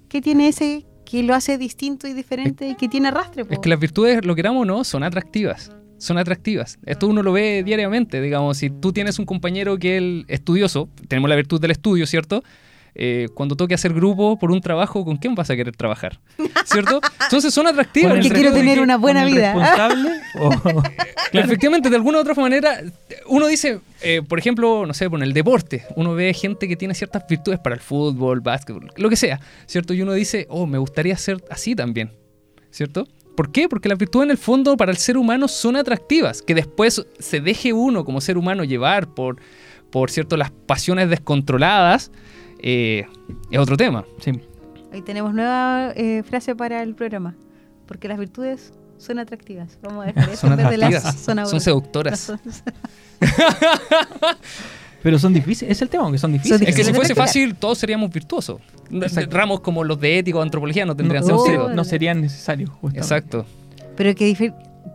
¿Qué 0.08 0.22
tiene 0.22 0.48
ese 0.48 0.86
que 1.04 1.22
lo 1.22 1.34
hace 1.34 1.58
distinto 1.58 2.06
y 2.08 2.12
diferente 2.14 2.68
y 2.68 2.74
que 2.76 2.88
tiene 2.88 3.08
arrastre? 3.08 3.44
po? 3.44 3.52
Es 3.52 3.58
que 3.58 3.68
las 3.68 3.78
virtudes, 3.80 4.24
lo 4.24 4.34
queramos 4.34 4.62
o 4.62 4.64
no, 4.64 4.84
son 4.84 5.02
atractivas. 5.02 5.70
Son 5.98 6.16
atractivas. 6.18 6.78
Esto 6.84 7.08
uno 7.08 7.22
lo 7.22 7.32
ve 7.32 7.62
diariamente. 7.64 8.20
Digamos, 8.20 8.58
si 8.58 8.70
tú 8.70 8.92
tienes 8.92 9.18
un 9.18 9.24
compañero 9.26 9.78
que 9.78 9.96
es 9.96 10.24
estudioso, 10.28 10.88
tenemos 11.08 11.28
la 11.30 11.36
virtud 11.36 11.60
del 11.60 11.70
estudio, 11.72 12.06
¿cierto? 12.06 12.42
Eh, 12.98 13.28
cuando 13.34 13.56
toque 13.56 13.74
hacer 13.74 13.92
grupo 13.92 14.38
por 14.38 14.50
un 14.50 14.60
trabajo, 14.62 15.04
¿con 15.04 15.18
quién 15.18 15.34
vas 15.34 15.50
a 15.50 15.56
querer 15.56 15.76
trabajar? 15.76 16.18
¿Cierto? 16.64 17.00
Entonces 17.24 17.52
son 17.52 17.66
atractivas. 17.66 18.10
Con 18.12 18.18
el 18.20 18.24
Porque 18.26 18.40
quiero 18.40 18.54
tener 18.56 18.76
que- 18.78 18.82
una 18.82 18.96
buena 18.96 19.22
con 19.24 19.32
vida. 19.32 19.52
responsable 19.52 20.10
o- 20.38 20.50
Claro. 21.32 21.46
Efectivamente, 21.46 21.90
de 21.90 21.96
alguna 21.96 22.18
u 22.18 22.20
otra 22.22 22.34
manera, 22.34 22.80
uno 23.26 23.48
dice, 23.48 23.80
eh, 24.00 24.22
por 24.26 24.38
ejemplo, 24.38 24.86
no 24.86 24.94
sé, 24.94 25.10
por 25.10 25.22
el 25.22 25.32
deporte, 25.34 25.84
uno 25.96 26.14
ve 26.14 26.32
gente 26.32 26.68
que 26.68 26.76
tiene 26.76 26.94
ciertas 26.94 27.26
virtudes 27.28 27.58
para 27.58 27.74
el 27.74 27.80
fútbol, 27.82 28.40
básquetbol, 28.40 28.90
lo 28.96 29.10
que 29.10 29.16
sea, 29.16 29.40
¿cierto? 29.66 29.92
Y 29.92 30.00
uno 30.02 30.12
dice, 30.14 30.46
oh, 30.48 30.66
me 30.66 30.78
gustaría 30.78 31.16
ser 31.18 31.44
así 31.50 31.74
también, 31.74 32.12
¿cierto? 32.70 33.08
¿Por 33.36 33.50
qué? 33.52 33.68
Porque 33.68 33.88
las 33.90 33.98
virtudes 33.98 34.24
en 34.26 34.30
el 34.30 34.38
fondo 34.38 34.76
para 34.78 34.90
el 34.92 34.96
ser 34.96 35.18
humano 35.18 35.48
son 35.48 35.76
atractivas. 35.76 36.40
Que 36.40 36.54
después 36.54 37.04
se 37.18 37.40
deje 37.40 37.74
uno 37.74 38.04
como 38.06 38.22
ser 38.22 38.38
humano 38.38 38.64
llevar 38.64 39.08
por, 39.12 39.36
por 39.90 40.10
cierto, 40.10 40.36
las 40.38 40.50
pasiones 40.52 41.10
descontroladas, 41.10 42.10
eh, 42.60 43.06
es 43.50 43.58
otro 43.58 43.76
tema. 43.76 44.04
Sí. 44.20 44.32
Ahí 44.92 45.02
tenemos 45.02 45.34
nueva 45.34 45.92
eh, 45.94 46.22
frase 46.22 46.54
para 46.54 46.82
el 46.82 46.94
programa, 46.94 47.34
porque 47.86 48.08
las 48.08 48.18
virtudes 48.18 48.72
son 48.98 49.18
atractivas. 49.18 49.78
Vamos 49.82 50.04
a 50.04 50.06
dejar 50.06 50.28
eso 50.32 50.46
Son 50.48 50.56
de 50.56 50.62
las 50.62 50.72
atractivas, 50.72 51.16
son 51.20 51.46
son 51.46 51.60
seductoras. 51.60 52.32
Pero 55.02 55.18
son 55.20 55.32
difíciles, 55.32 55.76
es 55.76 55.82
el 55.82 55.88
tema, 55.88 56.04
aunque 56.04 56.18
son 56.18 56.32
difíciles. 56.32 56.68
Es 56.68 56.74
que 56.74 56.82
si 56.82 56.92
fuese 56.92 57.14
fácil, 57.14 57.54
todos 57.54 57.78
seríamos 57.78 58.10
virtuosos. 58.10 58.60
Exacto. 58.90 59.36
Ramos 59.36 59.60
como 59.60 59.84
los 59.84 60.00
de 60.00 60.18
ética 60.18 60.38
o 60.38 60.42
antropología 60.42 60.84
no 60.84 60.96
tendrían 60.96 61.24
no, 61.24 61.38
sentido. 61.38 61.68
se- 61.68 61.74
no 61.74 61.84
serían 61.84 62.20
necesarios. 62.22 62.70
justamente. 62.70 62.98
Exacto. 63.00 63.46
Pero 63.96 64.14
que 64.16 64.26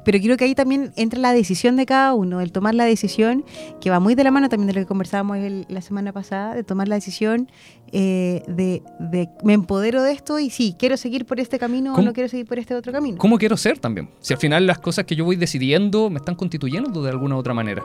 pero 0.06 0.20
creo 0.20 0.38
que 0.38 0.46
ahí 0.46 0.56
también 0.56 0.92
entra 0.96 1.20
la 1.20 1.34
decisión 1.34 1.76
de 1.76 1.86
cada 1.86 2.14
uno, 2.14 2.42
el 2.42 2.52
tomar 2.52 2.74
la 2.76 2.86
decisión, 2.86 3.44
que 3.80 3.90
va 3.90 4.00
muy 4.00 4.16
de 4.16 4.24
la 4.24 4.32
mano 4.32 4.50
también 4.50 4.68
de 4.68 4.74
lo 4.74 4.80
que 4.82 4.86
conversábamos 4.86 5.38
el- 5.38 5.66
la 5.70 5.82
semana 5.82 6.12
pasada, 6.14 6.56
de 6.56 6.64
tomar 6.64 6.88
la 6.88 6.96
decisión 6.96 7.50
eh, 7.94 8.44
de, 8.48 8.82
de 9.00 9.30
me 9.44 9.54
empodero 9.54 10.02
de 10.02 10.14
esto 10.14 10.40
y 10.40 10.50
sí, 10.50 10.76
quiero 10.80 10.96
seguir 10.98 11.26
por 11.26 11.40
este 11.40 11.60
camino 11.60 11.92
o 11.92 11.96
¿Cómo- 11.96 12.08
no 12.08 12.14
quiero 12.14 12.30
seguir 12.30 12.46
por 12.46 12.58
este 12.58 12.74
otro 12.76 12.92
camino. 12.94 13.18
¿Cómo 13.18 13.38
quiero 13.38 13.58
ser 13.58 13.80
también? 13.80 14.10
Si 14.22 14.34
al 14.34 14.40
final 14.40 14.66
las 14.66 14.80
cosas 14.80 15.04
que 15.06 15.16
yo 15.16 15.26
voy 15.26 15.36
decidiendo 15.36 16.10
me 16.10 16.18
están 16.18 16.36
constituyendo 16.36 17.04
de 17.04 17.10
alguna 17.10 17.36
u 17.36 17.40
otra 17.40 17.54
manera. 17.54 17.84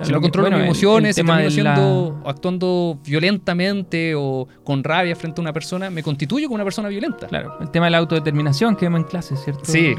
Si 0.00 0.10
Lo 0.10 0.16
no 0.18 0.22
controlo 0.22 0.44
bueno, 0.48 0.56
mis 0.56 0.62
el- 0.64 0.68
emociones, 0.70 1.18
el 1.18 1.26
si 1.26 1.32
de 1.32 1.38
la- 1.44 1.50
siendo, 1.76 2.20
o 2.24 2.28
actuando 2.28 2.98
violentamente 3.04 4.14
o 4.16 4.46
con 4.64 4.82
rabia 4.82 5.14
frente 5.16 5.40
a 5.40 5.42
una 5.42 5.52
persona, 5.52 5.90
me 5.90 6.02
constituyo 6.02 6.46
como 6.48 6.54
una 6.56 6.64
persona 6.64 6.88
violenta. 6.88 7.26
Claro, 7.26 7.54
el 7.60 7.70
tema 7.70 7.86
de 7.86 7.90
la 7.90 7.98
autodeterminación 7.98 8.74
que 8.76 8.86
vemos 8.86 9.00
en 9.02 9.06
clase, 9.06 9.36
¿cierto? 9.36 9.64
Sí. 9.64 9.94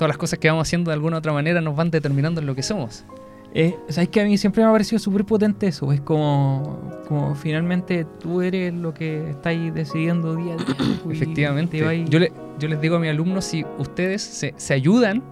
Todas 0.00 0.08
las 0.08 0.16
cosas 0.16 0.38
que 0.38 0.48
vamos 0.48 0.66
haciendo 0.66 0.90
de 0.90 0.94
alguna 0.94 1.16
u 1.16 1.18
otra 1.18 1.34
manera 1.34 1.60
nos 1.60 1.76
van 1.76 1.90
determinando 1.90 2.40
en 2.40 2.46
lo 2.46 2.54
que 2.54 2.62
somos. 2.62 3.04
Eh, 3.52 3.76
¿Sabes 3.90 4.08
que 4.08 4.22
a 4.22 4.24
mí 4.24 4.38
siempre 4.38 4.62
me 4.62 4.70
ha 4.70 4.72
parecido 4.72 4.98
súper 4.98 5.26
potente 5.26 5.66
eso? 5.66 5.92
Es 5.92 6.00
como, 6.00 6.90
como 7.06 7.34
finalmente 7.34 8.06
tú 8.18 8.40
eres 8.40 8.72
lo 8.72 8.94
que 8.94 9.28
estáis 9.28 9.74
decidiendo 9.74 10.36
día 10.36 10.54
a 10.54 10.56
día. 10.56 10.76
Efectivamente. 11.10 11.76
le- 12.18 12.32
yo 12.58 12.68
les 12.68 12.80
digo 12.80 12.96
a 12.96 12.98
mis 12.98 13.10
alumnos 13.10 13.44
si 13.44 13.62
ustedes 13.76 14.22
se, 14.22 14.54
se 14.56 14.72
ayudan 14.72 15.22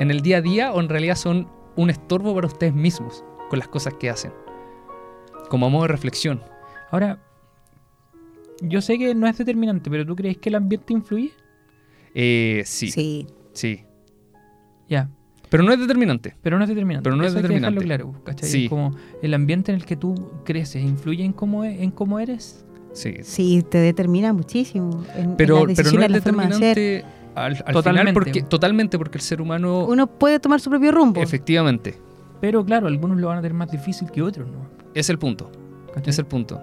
en 0.00 0.10
el 0.10 0.22
día 0.22 0.38
a 0.38 0.40
día 0.40 0.72
o 0.72 0.80
en 0.80 0.88
realidad 0.88 1.16
son 1.16 1.46
un 1.76 1.90
estorbo 1.90 2.34
para 2.34 2.46
ustedes 2.46 2.72
mismos 2.72 3.22
con 3.50 3.58
las 3.58 3.68
cosas 3.68 3.92
que 4.00 4.08
hacen. 4.08 4.32
Como 5.50 5.66
a 5.66 5.68
modo 5.68 5.82
de 5.82 5.88
reflexión. 5.88 6.40
Ahora, 6.90 7.18
yo 8.62 8.80
sé 8.80 8.98
que 8.98 9.14
no 9.14 9.26
es 9.26 9.36
determinante, 9.36 9.90
pero 9.90 10.06
¿tú 10.06 10.16
crees 10.16 10.38
que 10.38 10.48
el 10.48 10.54
ambiente 10.54 10.94
influye? 10.94 11.32
Eh, 12.14 12.62
sí, 12.64 12.90
sí, 12.90 13.26
Sí. 13.52 13.84
Ya, 14.88 15.08
Pero 15.48 15.62
no 15.62 15.72
es 15.72 15.78
determinante. 15.80 16.34
pero 16.42 16.58
no 16.58 16.64
es 16.64 16.68
determinante. 16.68 17.04
Pero 17.04 17.16
no 17.16 17.22
es 17.24 17.28
Eso 17.30 17.38
hay 17.38 17.42
que 17.42 17.48
dejarlo 17.54 17.80
determinante. 17.80 18.04
claro, 18.12 18.24
¿cachai? 18.24 18.48
Sí. 18.48 18.64
Es 18.64 18.70
como 18.70 18.94
el 19.22 19.34
ambiente 19.34 19.72
en 19.72 19.76
el 19.78 19.84
que 19.84 19.96
tú 19.96 20.14
creces, 20.44 20.82
¿influye 20.82 21.24
en 21.24 21.32
cómo, 21.32 21.64
e- 21.64 21.82
en 21.82 21.90
cómo 21.90 22.18
eres? 22.20 22.64
Sí. 22.92 23.14
Sí, 23.22 23.64
te 23.68 23.78
determina 23.78 24.32
muchísimo 24.32 25.04
en, 25.16 25.30
en 25.30 25.36
Pero, 25.36 25.66
las 25.66 25.76
pero 25.76 25.92
no 25.92 26.00
es 26.02 26.12
determinante 26.12 27.04
al, 27.34 27.52
al 27.52 27.56
Totalmente. 27.74 27.82
final 28.10 28.14
porque, 28.14 28.42
totalmente 28.42 28.98
porque 28.98 29.18
el 29.18 29.22
ser 29.22 29.40
humano... 29.42 29.84
Uno 29.86 30.06
puede 30.06 30.40
tomar 30.40 30.60
su 30.60 30.70
propio 30.70 30.92
rumbo. 30.92 31.20
Efectivamente. 31.20 31.98
Pero 32.40 32.64
claro, 32.64 32.86
algunos 32.86 33.18
lo 33.18 33.28
van 33.28 33.38
a 33.38 33.40
tener 33.42 33.54
más 33.54 33.70
difícil 33.70 34.10
que 34.10 34.22
otros, 34.22 34.48
¿no? 34.48 34.66
Es 34.94 35.10
el 35.10 35.18
punto. 35.18 35.50
¿Cachai? 35.94 36.10
Es 36.10 36.18
el 36.18 36.26
punto. 36.26 36.60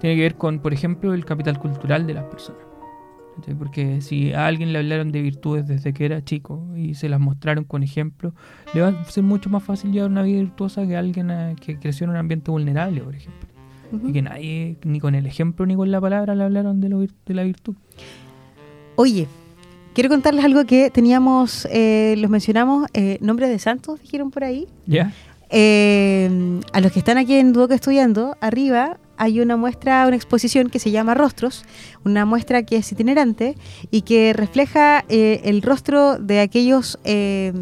Tiene 0.00 0.16
que 0.16 0.22
ver 0.22 0.34
con, 0.36 0.58
por 0.60 0.72
ejemplo, 0.72 1.14
el 1.14 1.24
capital 1.24 1.58
cultural 1.58 2.06
de 2.06 2.14
las 2.14 2.24
personas. 2.24 2.60
Porque 3.58 4.00
si 4.00 4.32
a 4.32 4.46
alguien 4.46 4.72
le 4.72 4.78
hablaron 4.78 5.10
de 5.12 5.22
virtudes 5.22 5.66
desde 5.66 5.92
que 5.92 6.04
era 6.04 6.24
chico 6.24 6.64
y 6.76 6.94
se 6.94 7.08
las 7.08 7.20
mostraron 7.20 7.64
con 7.64 7.82
ejemplo, 7.82 8.34
le 8.74 8.82
va 8.82 8.88
a 8.88 9.04
ser 9.04 9.24
mucho 9.24 9.50
más 9.50 9.62
fácil 9.62 9.92
llevar 9.92 10.10
una 10.10 10.22
vida 10.22 10.40
virtuosa 10.40 10.86
que 10.86 10.96
alguien 10.96 11.30
eh, 11.30 11.56
que 11.60 11.78
creció 11.78 12.04
en 12.04 12.10
un 12.10 12.16
ambiente 12.16 12.50
vulnerable, 12.50 13.00
por 13.00 13.14
ejemplo. 13.14 13.48
Y 14.06 14.12
que 14.12 14.22
nadie, 14.22 14.78
ni 14.84 15.00
con 15.00 15.14
el 15.14 15.26
ejemplo 15.26 15.66
ni 15.66 15.76
con 15.76 15.90
la 15.90 16.00
palabra, 16.00 16.34
le 16.34 16.44
hablaron 16.44 16.80
de, 16.80 16.88
lo 16.88 17.00
de 17.00 17.34
la 17.34 17.42
virtud. 17.42 17.74
Oye, 18.96 19.26
quiero 19.94 20.08
contarles 20.08 20.44
algo 20.44 20.64
que 20.64 20.90
teníamos, 20.90 21.68
eh, 21.70 22.14
los 22.16 22.30
mencionamos, 22.30 22.86
eh, 22.94 23.18
nombres 23.20 23.50
de 23.50 23.58
santos, 23.58 24.00
dijeron 24.00 24.30
por 24.30 24.44
ahí. 24.44 24.66
¿Ya? 24.86 25.12
Eh, 25.54 26.60
a 26.72 26.80
los 26.80 26.92
que 26.92 26.98
están 26.98 27.18
aquí 27.18 27.34
en 27.34 27.52
Duoc 27.52 27.72
estudiando, 27.72 28.36
arriba 28.40 28.96
hay 29.16 29.40
una 29.40 29.56
muestra, 29.56 30.06
una 30.06 30.16
exposición 30.16 30.68
que 30.70 30.78
se 30.78 30.90
llama 30.90 31.14
Rostros, 31.14 31.64
una 32.04 32.24
muestra 32.26 32.62
que 32.64 32.76
es 32.76 32.90
itinerante 32.92 33.56
y 33.90 34.02
que 34.02 34.32
refleja 34.32 35.04
eh, 35.08 35.40
el 35.44 35.62
rostro 35.62 36.18
de 36.18 36.40
aquellos 36.40 36.98
eh, 37.04 37.52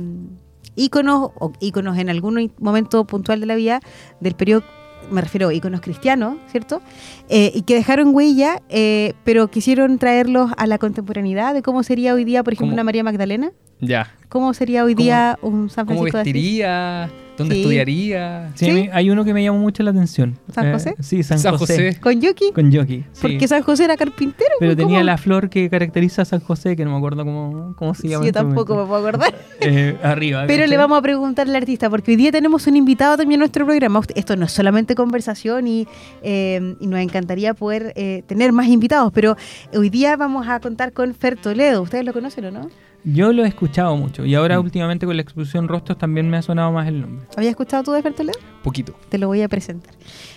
íconos 0.76 1.30
o 1.38 1.52
íconos 1.60 1.98
en 1.98 2.08
algún 2.10 2.52
momento 2.58 3.04
puntual 3.04 3.40
de 3.40 3.46
la 3.46 3.54
vida 3.56 3.80
del 4.20 4.34
periodo, 4.34 4.64
me 5.10 5.20
refiero 5.20 5.48
a 5.48 5.54
íconos 5.54 5.80
cristianos, 5.80 6.36
¿cierto? 6.50 6.80
Eh, 7.28 7.50
y 7.54 7.62
que 7.62 7.74
dejaron 7.74 8.14
huella, 8.14 8.62
eh, 8.68 9.14
pero 9.24 9.48
quisieron 9.50 9.98
traerlos 9.98 10.52
a 10.56 10.66
la 10.66 10.78
contemporaneidad 10.78 11.52
de 11.54 11.62
cómo 11.62 11.82
sería 11.82 12.14
hoy 12.14 12.24
día, 12.24 12.44
por 12.44 12.52
ejemplo, 12.52 12.68
¿Cómo? 12.68 12.74
una 12.74 12.84
María 12.84 13.02
Magdalena, 13.02 13.50
Ya. 13.80 14.14
cómo 14.28 14.54
sería 14.54 14.84
hoy 14.84 14.94
¿Cómo- 14.94 15.04
día 15.04 15.38
un 15.42 15.68
San 15.68 15.86
¿Cómo 15.86 16.00
Francisco 16.02 16.18
de 16.18 16.20
Asís. 16.22 16.32
¿Dónde 17.40 17.55
Sí. 17.57 17.61
estudiaría? 17.62 18.50
Sí, 18.55 18.66
¿Sí? 18.66 18.88
a 18.92 18.96
hay 18.96 19.11
uno 19.11 19.24
que 19.24 19.35
me 19.35 19.42
llamó 19.42 19.59
mucho 19.59 19.83
la 19.83 19.90
atención. 19.90 20.38
Eh, 20.48 20.53
¿San 20.53 20.72
José? 20.72 20.94
sí, 21.00 21.22
San, 21.22 21.38
San 21.38 21.57
José. 21.57 21.74
José. 21.92 22.00
Con 22.00 22.20
Yuki. 22.20 22.53
Con 22.53 22.70
Yoki. 22.70 23.05
sí. 23.12 23.20
Porque 23.22 23.48
San 23.48 23.62
José 23.62 23.85
era 23.85 23.96
carpintero. 23.96 24.50
Pero 24.61 24.76
tenía 24.76 24.98
¿cómo? 24.98 25.07
la 25.07 25.18
flor 25.18 25.48
que 25.50 25.68
caracteriza 25.70 26.22
a 26.22 26.24
San 26.24 26.40
José, 26.40 26.76
que 26.76 26.85
no 26.85 26.90
me 26.92 26.96
acuerdo 26.98 27.24
cómo, 27.24 27.74
cómo 27.76 27.94
se 27.94 28.03
Sí, 28.03 28.09
llama. 28.09 28.24
yo 28.24 28.29
en 28.31 28.37
este 28.37 28.38
tampoco 28.40 28.76
me 28.76 28.85
puedo 28.87 29.07
acordar. 29.09 29.35
Eh, 29.62 29.96
arriba. 30.03 30.44
Pero 30.46 30.66
le 30.66 30.76
vamos 30.79 30.98
a 30.98 31.03
preguntar 31.03 31.46
al 31.46 31.55
artista, 31.55 31.90
porque 31.90 32.12
hoy 32.12 32.16
día 32.16 32.33
tenemos 32.33 32.66
un 32.66 32.76
invitado 32.76 33.16
también 33.18 33.38
en 33.38 33.40
nuestro 33.40 33.66
programa. 33.66 34.00
Esto 34.14 34.35
no 34.37 34.46
es 34.46 34.53
solamente 34.53 34.94
conversación 34.94 35.68
y, 35.68 35.87
eh, 36.22 36.76
y 36.81 36.87
nos 36.87 37.00
encantaría 37.00 37.53
poder 37.55 37.92
eh, 37.96 38.22
tener 38.26 38.53
más 38.53 38.68
invitados, 38.68 39.12
pero 39.12 39.37
hoy 39.74 39.90
día 39.90 40.16
vamos 40.16 40.48
a 40.48 40.61
contar 40.61 40.92
con 40.92 41.14
Fer 41.14 41.37
Toledo. 41.37 41.83
¿Ustedes 41.83 42.05
lo 42.05 42.12
conocen 42.14 42.46
o 42.46 42.50
no? 42.50 42.70
Yo 43.02 43.32
lo 43.32 43.44
he 43.44 43.48
escuchado 43.48 43.96
mucho 43.96 44.26
y 44.26 44.34
ahora 44.34 44.58
Mm. 44.60 44.64
últimamente 44.64 45.06
con 45.06 45.16
la 45.16 45.22
exposición 45.22 45.68
Rostros 45.68 45.96
también 45.96 46.28
me 46.28 46.36
ha 46.36 46.42
sonado 46.42 46.70
más 46.70 46.86
el 46.86 47.00
nombre. 47.00 47.26
¿Habías 47.34 47.50
escuchado 47.52 47.82
tú 47.82 47.92
de 47.92 48.02
Fer 48.02 48.12
Toledo? 48.12 48.38
Poquito. 48.62 48.94
Te 49.08 49.16
lo 49.16 49.26
voy 49.28 49.40
a 49.40 49.48
presentar. 49.48 49.94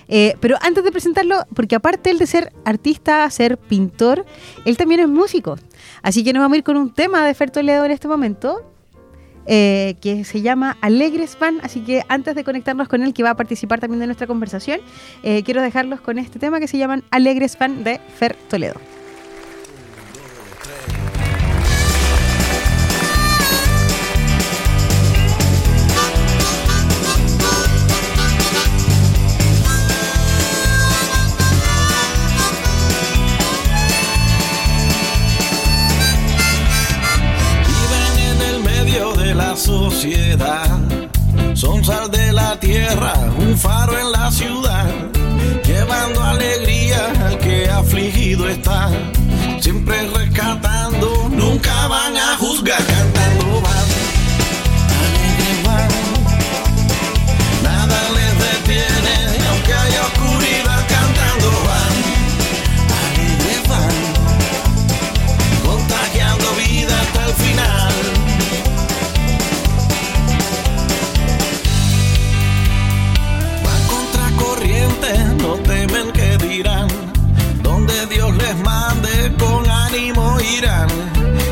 Eh, 0.07 0.35
pero 0.39 0.55
antes 0.61 0.83
de 0.83 0.91
presentarlo, 0.91 1.43
porque 1.53 1.75
aparte 1.75 2.09
él 2.09 2.19
de 2.19 2.25
ser 2.27 2.53
artista, 2.63 3.29
ser 3.29 3.57
pintor, 3.57 4.25
él 4.63 4.77
también 4.77 5.01
es 5.01 5.09
músico. 5.09 5.57
Así 6.01 6.23
que 6.23 6.31
nos 6.31 6.41
vamos 6.41 6.55
a 6.55 6.57
ir 6.59 6.63
con 6.63 6.77
un 6.77 6.93
tema 6.93 7.25
de 7.25 7.33
Fer 7.33 7.51
Toledo 7.51 7.83
en 7.83 7.91
este 7.91 8.07
momento, 8.07 8.61
eh, 9.45 9.95
que 9.99 10.23
se 10.23 10.41
llama 10.41 10.77
Alegres 10.79 11.37
Van. 11.37 11.57
Así 11.63 11.81
que 11.81 12.03
antes 12.07 12.33
de 12.33 12.45
conectarnos 12.45 12.87
con 12.87 13.03
él, 13.03 13.13
que 13.13 13.23
va 13.23 13.31
a 13.31 13.35
participar 13.35 13.81
también 13.81 13.99
de 13.99 14.05
nuestra 14.05 14.25
conversación, 14.25 14.79
eh, 15.23 15.43
quiero 15.43 15.61
dejarlos 15.61 15.99
con 15.99 16.17
este 16.17 16.39
tema 16.39 16.61
que 16.61 16.69
se 16.69 16.77
llaman 16.77 17.03
Alegres 17.11 17.57
Van 17.59 17.83
de 17.83 17.99
Fer 18.17 18.37
Toledo. 18.49 18.75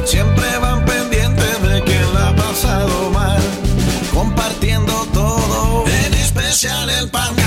Siempre 0.06 0.58
van 0.60 0.84
pendientes 0.84 1.62
de 1.64 1.82
quien 1.84 2.14
la 2.14 2.28
ha 2.28 2.36
pasado 2.36 3.10
mal, 3.12 3.40
compartiendo 4.14 5.08
todo, 5.14 5.86
en 5.88 6.14
especial 6.14 6.90
el 6.90 7.10
pan. 7.10 7.41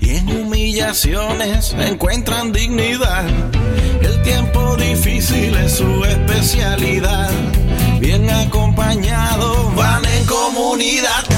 y 0.00 0.16
en 0.16 0.28
humillaciones 0.30 1.74
encuentran 1.78 2.52
dignidad. 2.52 3.26
El 4.00 4.22
tiempo 4.22 4.76
difícil 4.76 5.54
es 5.56 5.72
su 5.72 6.02
especialidad. 6.06 7.30
Bien 8.00 8.30
acompañados 8.30 9.74
van 9.74 10.02
en 10.06 10.24
comunidad. 10.24 11.31